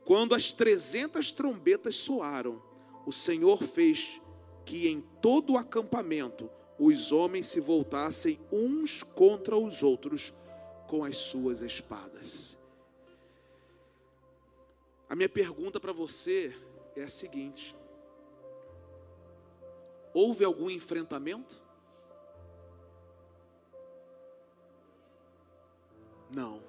[0.04, 2.62] Quando as trezentas trombetas soaram,
[3.06, 4.20] o Senhor fez
[4.64, 10.32] que em todo o acampamento os homens se voltassem uns contra os outros
[10.88, 12.58] com as suas espadas.
[15.08, 16.56] A minha pergunta para você
[16.96, 17.76] é a seguinte:
[20.14, 21.62] houve algum enfrentamento?
[26.34, 26.62] Não.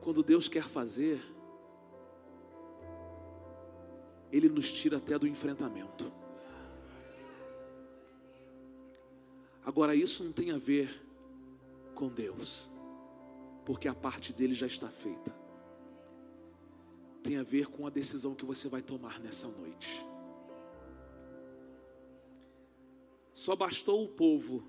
[0.00, 1.20] Quando Deus quer fazer,
[4.36, 6.12] Ele nos tira até do enfrentamento.
[9.64, 11.02] Agora, isso não tem a ver
[11.94, 12.70] com Deus,
[13.64, 15.34] porque a parte dele já está feita.
[17.22, 20.06] Tem a ver com a decisão que você vai tomar nessa noite.
[23.32, 24.62] Só bastou o povo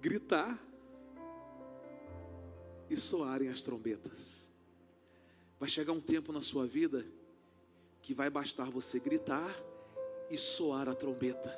[0.00, 0.58] gritar
[2.88, 4.52] e soarem as trombetas.
[5.58, 7.04] Vai chegar um tempo na sua vida
[8.08, 9.54] que vai bastar você gritar
[10.30, 11.54] e soar a trombeta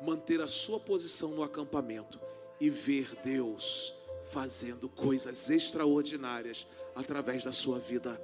[0.00, 2.20] manter a sua posição no acampamento
[2.60, 3.92] e ver Deus
[4.24, 6.64] fazendo coisas extraordinárias
[6.94, 8.22] através da sua vida.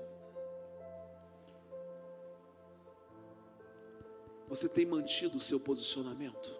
[4.47, 6.55] Você tem mantido o seu posicionamento?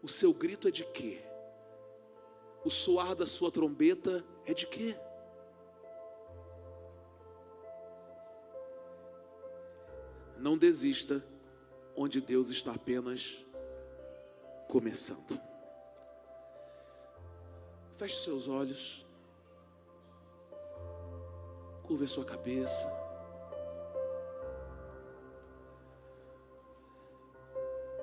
[0.00, 1.18] O seu grito é de quê?
[2.64, 4.96] O soar da sua trombeta é de quê?
[10.46, 11.26] Não desista
[11.96, 13.44] onde Deus está apenas
[14.68, 15.40] começando.
[17.94, 19.04] Feche seus olhos.
[21.82, 22.86] Curva a sua cabeça.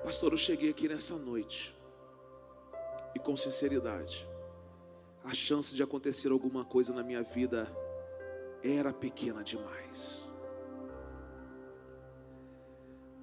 [0.04, 1.74] Pastor, eu cheguei aqui nessa noite
[3.14, 4.28] e com sinceridade,
[5.24, 7.74] a chance de acontecer alguma coisa na minha vida
[8.62, 10.23] era pequena demais.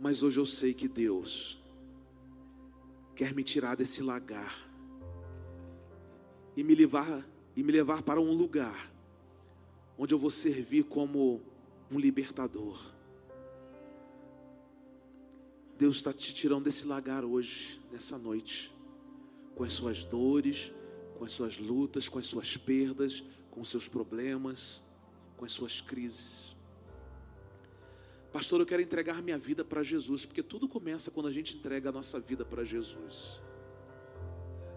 [0.02, 1.62] Mas hoje eu sei que Deus
[3.16, 4.68] quer me tirar desse lagar
[6.58, 7.24] e me levar
[7.56, 8.92] e me levar para um lugar
[9.96, 11.40] onde eu vou servir como
[11.92, 12.82] um libertador.
[15.78, 18.76] Deus está te tirando desse lagar hoje, nessa noite,
[19.54, 20.74] com as suas dores,
[21.16, 24.82] com as suas lutas, com as suas perdas, com os seus problemas,
[25.38, 26.58] com as suas crises.
[28.32, 31.90] Pastor, eu quero entregar minha vida para Jesus, porque tudo começa quando a gente entrega
[31.90, 33.42] a nossa vida para Jesus.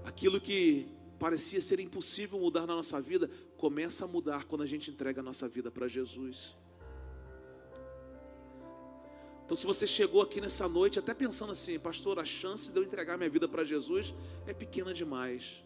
[0.04, 0.88] Aquilo que
[1.18, 5.22] parecia ser impossível mudar na nossa vida, começa a mudar quando a gente entrega a
[5.22, 6.56] nossa vida para Jesus.
[9.44, 12.82] Então, se você chegou aqui nessa noite até pensando assim, pastor, a chance de eu
[12.82, 14.14] entregar minha vida para Jesus
[14.46, 15.62] é pequena demais.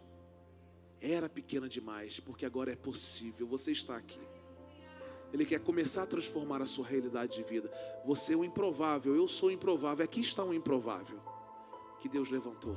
[1.01, 4.21] Era pequena demais, porque agora é possível, você está aqui.
[5.33, 7.71] Ele quer começar a transformar a sua realidade de vida.
[8.05, 10.05] Você é o improvável, eu sou o improvável.
[10.05, 11.21] Aqui está um improvável
[12.01, 12.77] que Deus levantou.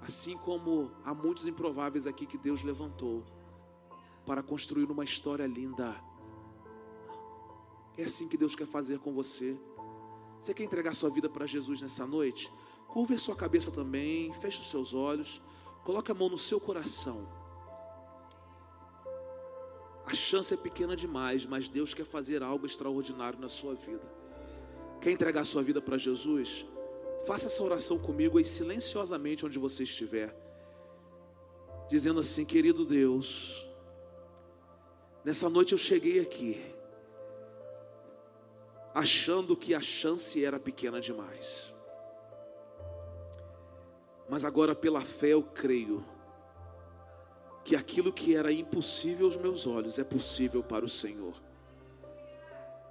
[0.00, 3.24] Assim como há muitos improváveis aqui que Deus levantou
[4.24, 5.94] para construir uma história linda.
[7.98, 9.58] É assim que Deus quer fazer com você.
[10.38, 12.50] Você quer entregar sua vida para Jesus nessa noite?
[12.88, 15.42] Curva a sua cabeça também, feche os seus olhos,
[15.84, 17.39] coloque a mão no seu coração.
[20.10, 24.02] A chance é pequena demais, mas Deus quer fazer algo extraordinário na sua vida.
[25.00, 26.66] Quer entregar sua vida para Jesus?
[27.24, 30.34] Faça essa oração comigo aí silenciosamente onde você estiver,
[31.88, 33.64] dizendo assim: Querido Deus,
[35.24, 36.60] nessa noite eu cheguei aqui,
[38.92, 41.72] achando que a chance era pequena demais,
[44.28, 46.04] mas agora pela fé eu creio
[47.70, 51.40] que aquilo que era impossível aos meus olhos é possível para o Senhor.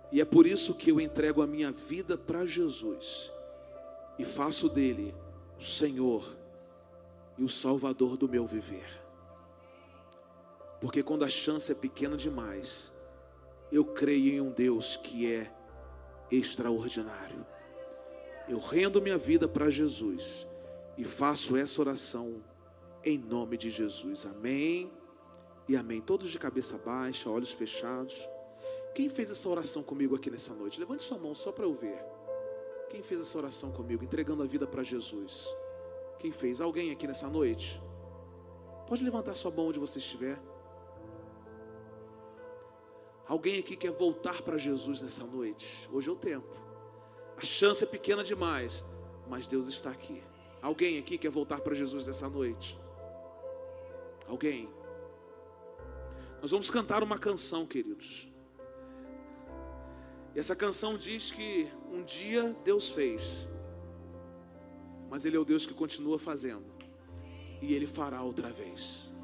[0.10, 3.30] E é por isso que eu entrego a minha vida para Jesus
[4.18, 5.14] e faço dele
[5.60, 6.34] o Senhor
[7.38, 8.88] e o Salvador do meu viver.
[10.80, 12.94] Porque quando a chance é pequena demais,
[13.74, 15.52] eu creio em um Deus que é
[16.32, 17.46] extraordinário.
[18.48, 20.48] Eu rendo minha vida para Jesus
[20.98, 22.42] e faço essa oração
[23.04, 24.26] em nome de Jesus.
[24.26, 24.92] Amém
[25.68, 26.02] e amém.
[26.02, 28.28] Todos de cabeça baixa, olhos fechados.
[28.94, 30.80] Quem fez essa oração comigo aqui nessa noite?
[30.80, 32.04] Levante sua mão só para eu ver.
[32.90, 35.48] Quem fez essa oração comigo, entregando a vida para Jesus?
[36.18, 36.60] Quem fez?
[36.60, 37.82] Alguém aqui nessa noite?
[38.88, 40.40] Pode levantar sua mão onde você estiver.
[43.28, 45.88] Alguém aqui quer voltar para Jesus nessa noite?
[45.94, 46.58] Hoje é o tempo.
[47.38, 48.84] A chance é pequena demais,
[49.30, 50.22] mas Deus está aqui.
[50.62, 52.78] Alguém aqui quer voltar para Jesus nessa noite?
[54.30, 54.70] Alguém?
[56.40, 58.30] Nós vamos cantar uma canção, queridos.
[60.36, 63.50] E essa canção diz que um dia Deus fez,
[65.10, 66.66] mas Ele é o Deus que continua fazendo,
[67.60, 69.16] e Ele fará outra vez.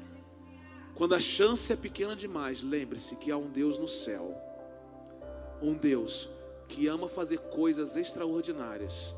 [0.96, 4.36] Quando a chance é pequena demais, lembre-se que há um Deus no céu,
[5.62, 6.28] um Deus
[6.68, 9.14] que ama fazer coisas extraordinárias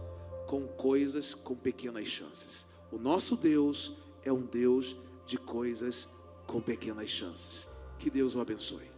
[0.47, 2.67] com coisas com pequenas chances.
[2.93, 4.95] O nosso Deus é um Deus
[5.29, 6.09] de coisas
[6.47, 7.69] com pequenas chances.
[7.99, 8.91] Que Deus o abençoe.